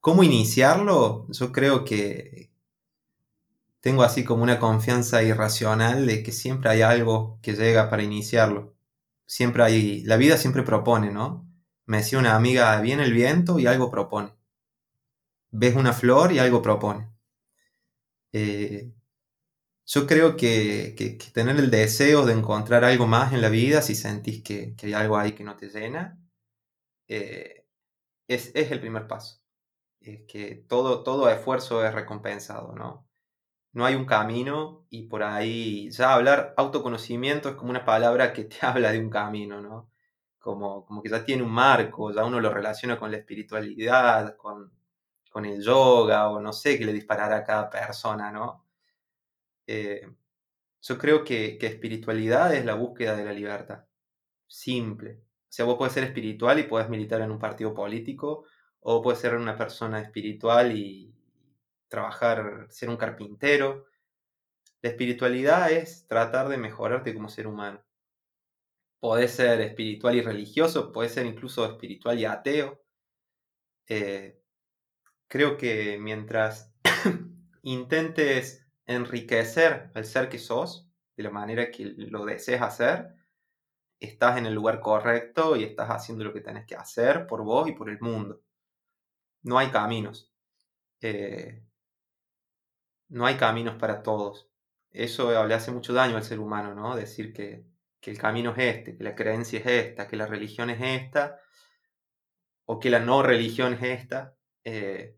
[0.00, 1.26] ¿Cómo iniciarlo?
[1.28, 2.50] Yo creo que
[3.80, 8.74] tengo así como una confianza irracional de que siempre hay algo que llega para iniciarlo.
[9.26, 11.46] Siempre hay, la vida siempre propone, ¿no?
[11.88, 14.34] Me decía una amiga, viene el viento y algo propone.
[15.50, 17.10] Ves una flor y algo propone.
[18.32, 18.92] Eh,
[19.86, 20.94] yo creo que,
[21.32, 25.16] tener el deseo de encontrar algo más en la vida, si sentís que, hay algo
[25.16, 26.20] ahí que no te llena,
[27.08, 27.66] eh,
[28.28, 29.40] es, el primer paso.
[30.00, 33.08] Es que todo, todo esfuerzo es recompensado, ¿no?
[33.72, 38.44] No hay un camino y por ahí ya hablar autoconocimiento es como una palabra que
[38.44, 39.90] te habla de un camino, ¿no?
[40.48, 44.72] Como, como que ya tiene un marco, ya uno lo relaciona con la espiritualidad, con,
[45.30, 48.64] con el yoga o no sé qué le disparará a cada persona, ¿no?
[49.66, 50.08] Eh,
[50.80, 53.84] yo creo que, espiritualidad es la búsqueda de la libertad.
[54.46, 55.20] Simple.
[55.20, 58.46] O sea, vos puedes ser espiritual y puedes militar en un partido político,
[58.80, 61.14] o puedes ser una persona espiritual y
[61.88, 63.84] trabajar, ser un carpintero.
[64.80, 67.82] La espiritualidad es tratar de mejorarte como ser humano.
[69.00, 72.82] Podés ser espiritual y religioso, puedes ser incluso espiritual y ateo.
[73.86, 74.40] Eh,
[75.28, 76.72] creo que mientras
[77.62, 83.14] intentes enriquecer al ser que sos de la manera que lo desees hacer,
[84.00, 87.68] estás en el lugar correcto y estás haciendo lo que tenés que hacer por vos
[87.68, 88.40] y por el mundo.
[89.42, 90.32] No hay caminos.
[91.00, 91.64] Eh,
[93.08, 94.48] no hay caminos para todos.
[94.90, 96.96] Eso le hace mucho daño al ser humano, ¿no?
[96.96, 97.64] Decir que,
[98.02, 101.40] el camino es este, que la creencia es esta, que la religión es esta,
[102.64, 104.36] o que la no religión es esta.
[104.64, 105.16] Eh,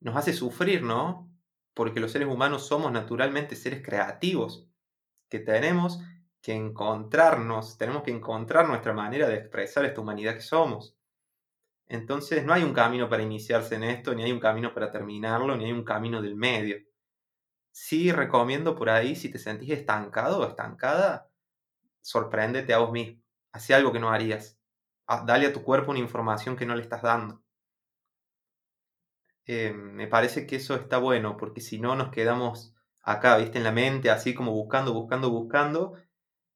[0.00, 1.26] nos hace sufrir, ¿no?
[1.76, 4.66] porque los seres humanos somos naturalmente seres creativos,
[5.28, 6.00] que tenemos
[6.40, 10.96] que encontrarnos, tenemos que encontrar nuestra manera de expresar esta humanidad que somos.
[11.86, 15.54] Entonces no hay un camino para iniciarse en esto, ni hay un camino para terminarlo,
[15.54, 16.78] ni hay un camino del medio.
[17.70, 21.28] Sí recomiendo por ahí, si te sentís estancado o estancada,
[22.06, 23.20] sorpréndete a vos mismo.
[23.52, 24.58] Haz algo que no harías.
[25.08, 27.42] Ah, dale a tu cuerpo una información que no le estás dando.
[29.44, 33.64] Eh, me parece que eso está bueno, porque si no nos quedamos acá, viste, en
[33.64, 35.94] la mente, así como buscando, buscando, buscando,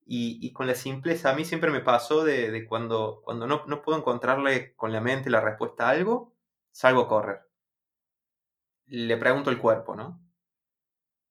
[0.04, 3.98] y, con la simpleza, a mí siempre me pasó de, cuando, cuando no, no, puedo
[3.98, 6.34] encontrarle con la mente la respuesta a algo,
[6.72, 7.40] salgo a correr.
[8.86, 10.20] Le pregunto al cuerpo, ¿no?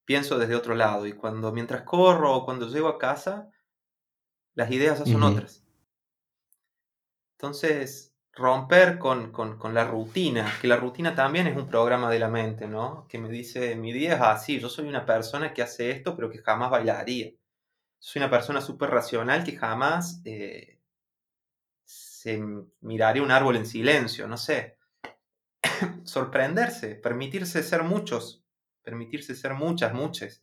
[0.06, 3.52] Pienso desde otro lado, y cuando mientras corro o cuando llego a casa,
[4.56, 5.64] las ideas son otras.
[7.38, 9.32] Entonces, romper con,
[9.74, 13.06] la rutina, que la rutina también es un programa de la mente, ¿no?
[13.08, 16.30] Que me dice, mi día es así, yo soy una persona que hace esto, pero
[16.30, 17.32] que jamás bailaría.
[18.00, 20.80] Soy una persona súper racional que jamás eh,
[21.84, 22.42] se
[22.82, 24.78] miraría un árbol en silencio, no sé.
[26.06, 28.44] Sorprenderse, permitirse ser muchos,
[28.82, 30.42] permitirse ser muchas, muchas.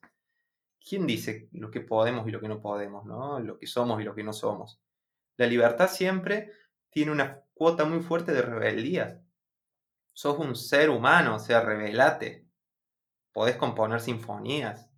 [0.88, 3.40] ¿Quién dice lo que podemos y lo que no podemos, ¿no?
[3.40, 4.80] Lo que somos y lo que no somos.
[5.36, 6.52] La libertad siempre
[6.90, 9.20] tiene una cuota muy fuerte de rebeldía.
[10.12, 12.46] Sos un ser humano, o sea, rebelate.
[13.32, 14.88] Podés componer sinfonías,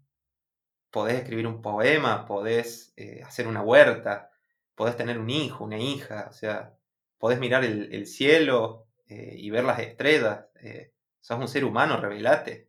[0.91, 4.31] podés escribir un poema, podés eh, hacer una huerta,
[4.75, 6.77] podés tener un hijo, una hija, o sea,
[7.17, 10.45] podés mirar el, cielo eh, y ver las estrellas.
[10.61, 12.68] Eh, sos un ser humano, revelate.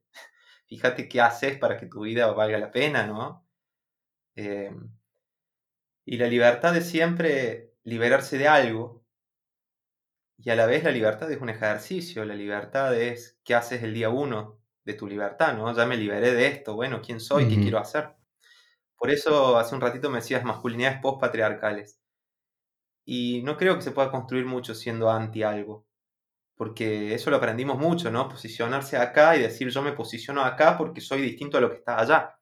[0.69, 3.45] Fíjate qué haces para que tu vida valga la pena, ¿no?
[4.35, 4.71] Eh,
[6.05, 9.05] y la libertad es siempre liberarse de algo.
[10.37, 12.25] Y a la vez la libertad es un ejercicio.
[12.25, 15.71] La libertad es qué haces el día uno de tu libertad, ¿no?
[15.75, 16.75] Ya me liberé de esto.
[16.75, 17.47] Bueno, ¿quién soy?
[17.47, 18.15] ¿Qué quiero hacer?
[18.97, 21.99] Por eso hace un ratito me decías masculinidades post-patriarcales.
[23.03, 25.85] Y no creo que se pueda construir mucho siendo anti algo.
[26.59, 28.27] Porque eso lo aprendimos mucho, ¿no?
[28.27, 31.97] Posicionarse acá y decir yo me posiciono acá porque soy distinto a lo que está
[31.97, 32.37] allá.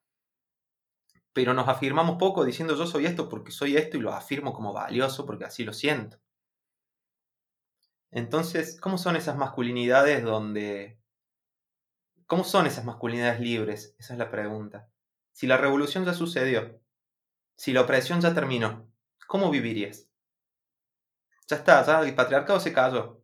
[1.34, 4.74] Pero nos afirmamos poco diciendo yo soy esto porque soy esto y lo afirmo como
[4.74, 6.18] valioso porque así lo siento.
[8.09, 10.99] Entonces, ¿cómo son esas masculinidades donde...
[12.26, 13.95] ¿Cómo son esas masculinidades libres?
[13.99, 14.89] Esa es la pregunta.
[15.32, 16.82] Si la revolución ya sucedió,
[17.55, 18.91] si la opresión ya terminó,
[19.28, 20.09] ¿cómo vivirías?
[21.47, 23.22] Ya está, ya el patriarcado se cayó.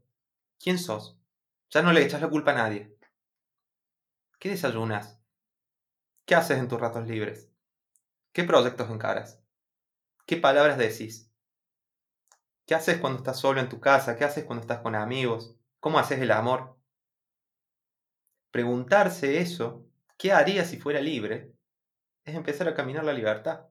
[0.63, 1.19] ¿Quién sos?
[1.71, 2.97] Ya no le echas la culpa a nadie.
[4.39, 5.21] ¿Qué desayunas?
[6.25, 7.51] ¿Qué haces en tus ratos libres?
[8.31, 9.43] ¿Qué proyectos encaras?
[10.25, 11.29] ¿Qué palabras decís?
[12.65, 14.15] ¿Qué haces cuando estás solo en tu casa?
[14.15, 15.57] ¿Qué haces cuando estás con amigos?
[15.81, 16.79] ¿Cómo haces el amor?
[18.51, 19.85] Preguntarse eso,
[20.17, 21.53] ¿qué haría si fuera libre?
[22.23, 23.67] es empezar a caminar la libertad.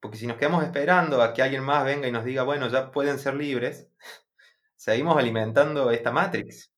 [0.00, 2.90] Porque si nos quedamos esperando a que alguien más venga y nos diga, bueno, ya
[2.90, 3.88] pueden ser libres,
[4.76, 6.70] seguimos alimentando esta Matrix.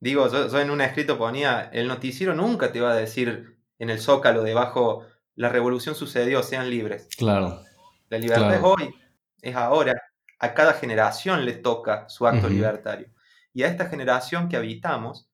[0.00, 4.00] Digo, yo, en un escrito ponía, el noticiero nunca te va a decir en el
[4.00, 5.04] zócalo debajo,
[5.34, 7.08] la revolución sucedió, sean libres.
[7.16, 7.60] Claro.
[8.08, 8.94] La libertad es hoy,
[9.42, 9.94] es ahora.
[10.40, 13.08] A cada generación le toca su acto libertario.
[13.52, 15.28] Y a esta generación que habitamos,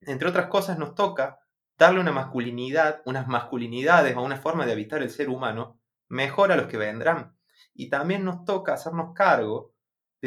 [0.00, 1.38] entre otras cosas, nos toca
[1.78, 6.56] darle una masculinidad, unas masculinidades o una forma de habitar el ser humano mejor a
[6.56, 7.36] los que vendrán.
[7.72, 9.75] Y también nos toca hacernos cargo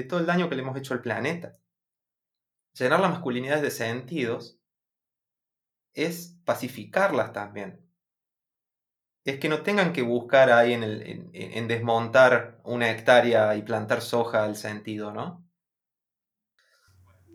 [0.02, 1.58] de todo el daño que le hemos hecho al planeta.
[2.74, 4.60] Llenar las masculinidades de sentidos
[5.94, 7.86] es pacificarlas también.
[9.26, 10.84] Es que no tengan que buscar ahí en,
[11.34, 15.50] en desmontar una hectárea y plantar soja al sentido, ¿no?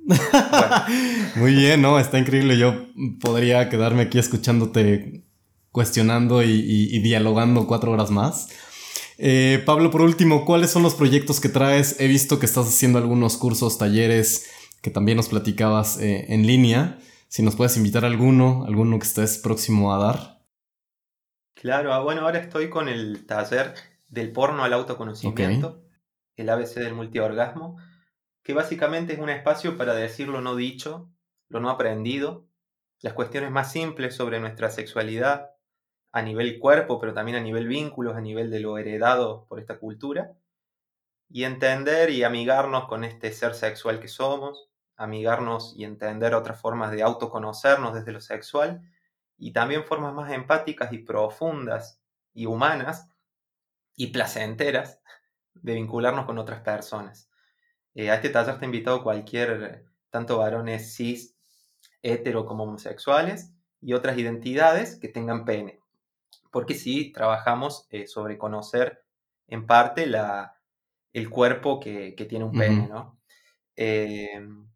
[1.37, 1.99] Muy bien, ¿no?
[1.99, 2.59] Está increíble.
[2.59, 2.87] Yo
[3.21, 5.25] podría quedarme aquí escuchándote,
[5.71, 8.49] cuestionando y, dialogando cuatro horas más.
[9.19, 12.01] Eh, Pablo, por último, ¿cuáles son los proyectos que traes?
[12.01, 14.51] He visto que estás haciendo algunos cursos, talleres
[14.83, 16.99] que también nos platicabas eh, en línea.
[17.29, 20.45] Si nos puedes invitar a alguno, alguno que estés próximo a dar.
[21.55, 23.75] Claro, ah, bueno, ahora estoy con el taller
[24.09, 25.83] del porno al autoconocimiento,
[26.37, 27.77] el ABC del multiorgasmo
[28.45, 31.11] que básicamente es un espacio para decir lo no dicho,
[31.49, 32.47] lo no aprendido,
[33.01, 35.54] las cuestiones más simples sobre nuestra sexualidad
[36.15, 39.81] a nivel cuerpo, pero también a nivel vínculos, a nivel de lo heredado por esta
[39.81, 40.33] cultura,
[41.29, 46.93] y entender y amigarnos con este ser sexual que somos, amigarnos y entender otras formas
[46.93, 48.81] de autoconocernos desde lo sexual,
[49.39, 52.01] y también formas más empáticas y profundas
[52.33, 53.09] y humanas
[53.97, 55.01] y placenteras
[55.55, 57.29] de vincularnos con otras personas.
[57.97, 61.35] Eh, a este taller está invitado cualquier, tanto varones cis,
[62.03, 65.81] hetero como homosexuales y otras identidades que tengan pene.
[66.55, 69.03] Porque sí, trabajamos eh, sobre conocer
[69.49, 70.61] en parte la,
[71.13, 73.19] el cuerpo que, tiene un pene, ¿no?
[73.75, 74.71] Em,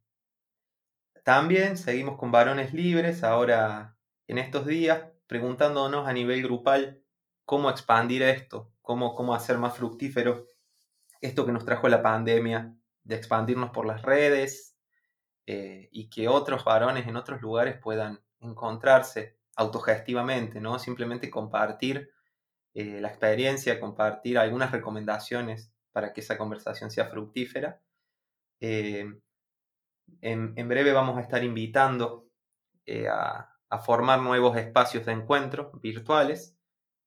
[1.22, 3.96] también seguimos con varones libres, ahora
[4.26, 7.04] en estos días, preguntándonos a nivel grupal
[7.44, 10.46] cómo expandir esto, cómo, cómo hacer más fructífero
[11.20, 12.74] esto que nos trajo la pandemia
[13.04, 14.76] de expandirnos por las redes
[15.46, 20.78] eh, y que otros varones en otros lugares puedan encontrarse autogestivamente, ¿no?
[20.78, 22.10] Simplemente compartir
[22.74, 27.82] eh, la experiencia, compartir algunas recomendaciones para que esa conversación sea fructífera.
[28.60, 29.12] Eh,
[30.20, 32.30] en, breve vamos a estar invitando
[33.10, 36.56] a, a, formar nuevos espacios de encuentro virtuales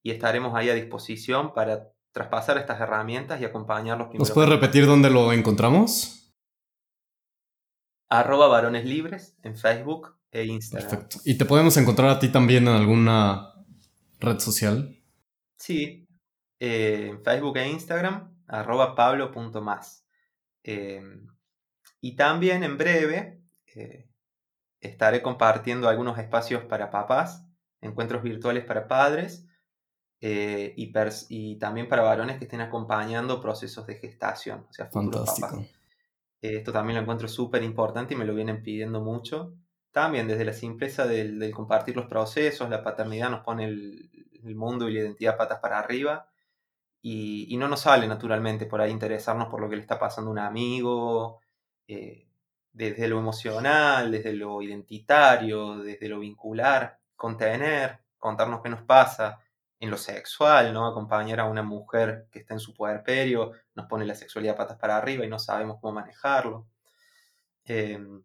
[0.03, 4.14] y estaremos ahí a disposición para traspasar estas herramientas y acompañarlos.
[4.14, 6.20] ¿Nos puedes repetir dónde lo encontramos?
[8.12, 10.90] Arroba varones libres en Facebook e Instagram.
[10.90, 11.18] Perfecto.
[11.24, 13.54] ¿Y te podemos encontrar a ti también en alguna
[14.20, 14.98] red social?
[15.58, 16.08] Sí,
[16.60, 20.06] eh, en Facebook e Instagram, arroba pablo.más.
[20.64, 21.02] Eh,
[22.02, 23.42] y también en breve
[23.76, 24.10] eh,
[24.82, 27.46] estaré compartiendo algunos espacios para papás,
[27.80, 29.48] encuentros virtuales para padres
[30.20, 35.60] eh, y, también para varones que estén acompañando procesos de gestación, o sea, Fantástico.
[35.60, 35.72] Eh,
[36.41, 39.53] esto también lo encuentro súper importante y me lo vienen pidiendo mucho.
[39.91, 44.09] También desde la simpleza del, compartir los procesos, la paternidad nos pone el,
[44.55, 46.27] mundo y la identidad patas para arriba
[47.01, 50.34] y, no nos sale naturalmente por ahí interesarnos por lo que le está pasando a
[50.34, 51.41] un amigo,
[51.88, 52.27] eh,
[52.73, 59.39] desde lo emocional, desde lo identitario, desde lo vincular, contener, contarnos qué nos pasa,
[59.82, 60.86] en lo sexual, ¿no?
[60.86, 64.95] Acompañar a una mujer que está en su puerperio, nos pone la sexualidad patas para
[64.95, 66.68] arriba y no sabemos cómo manejarlo.
[67.66, 68.24] Em,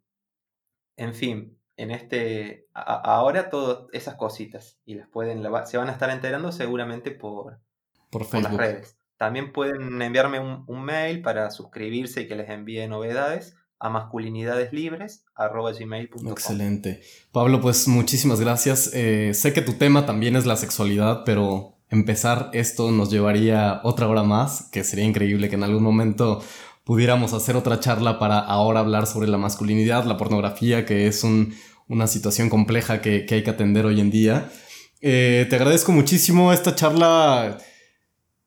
[0.96, 6.10] en fin, en este, ahora todas esas cositas y las pueden, se van a estar
[6.10, 7.58] enterando seguramente por,
[8.10, 8.98] por, las redes.
[9.16, 17.02] También pueden enviarme un, mail para suscribirse y que les envíe novedades a masculinidadeslibres.gmail.com Excelente.
[17.32, 18.90] Pablo, pues muchísimas gracias.
[18.94, 24.08] Eh, sé que tu tema también es la sexualidad, pero empezar esto nos llevaría otra
[24.08, 26.42] hora más, que sería increíble que en algún momento
[26.84, 32.06] pudiéramos hacer otra charla para ahora hablar sobre la masculinidad, la pornografía, que es una
[32.06, 34.50] situación compleja que, hay que atender hoy en día.
[35.00, 37.58] Eh, te agradezco muchísimo esta charla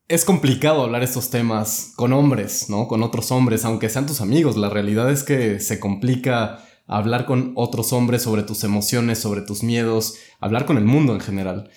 [0.10, 2.88] es complicado hablar estos temas con hombres, ¿no?
[2.88, 4.58] Con otros hombres, aunque sean tus amigos.
[4.58, 9.62] La realidad es que se complica hablar con otros hombres sobre tus emociones, sobre tus
[9.62, 11.70] miedos, hablar con el mundo en general.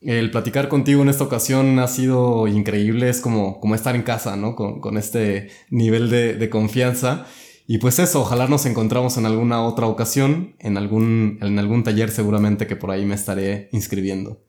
[0.00, 4.36] El platicar contigo en esta ocasión ha sido increíble, es como, como estar en casa,
[4.36, 4.54] ¿no?
[4.54, 7.26] Con, este nivel de, de, confianza.
[7.66, 12.10] Y pues eso, ojalá nos encontramos en alguna otra ocasión, en algún, en algún taller
[12.10, 14.44] seguramente que por ahí me estaré inscribiendo.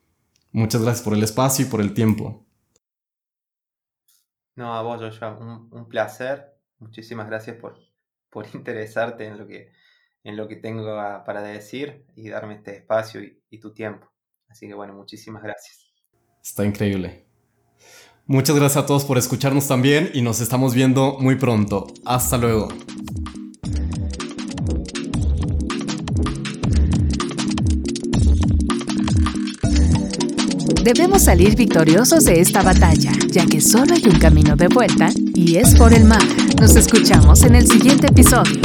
[0.52, 2.41] Muchas gracias por el espacio y por el tiempo.
[4.54, 6.54] No, a vos, Joshua, un, un placer.
[6.78, 7.78] Muchísimas gracias por,
[8.30, 9.72] por interesarte en lo que,
[10.24, 10.84] en lo que tengo
[11.24, 14.10] para decir y darme este espacio y, y tu tiempo.
[14.48, 15.92] Así que bueno, muchísimas gracias.
[16.42, 17.24] Está increíble.
[18.26, 21.86] Muchas gracias a todos por escucharnos también y nos estamos viendo muy pronto.
[22.04, 22.68] Hasta luego.
[30.82, 35.56] Debemos salir victoriosos de esta batalla, ya que solo hay un camino de vuelta y
[35.56, 36.22] es por el mar.
[36.60, 38.60] Nos escuchamos en el siguiente episodio.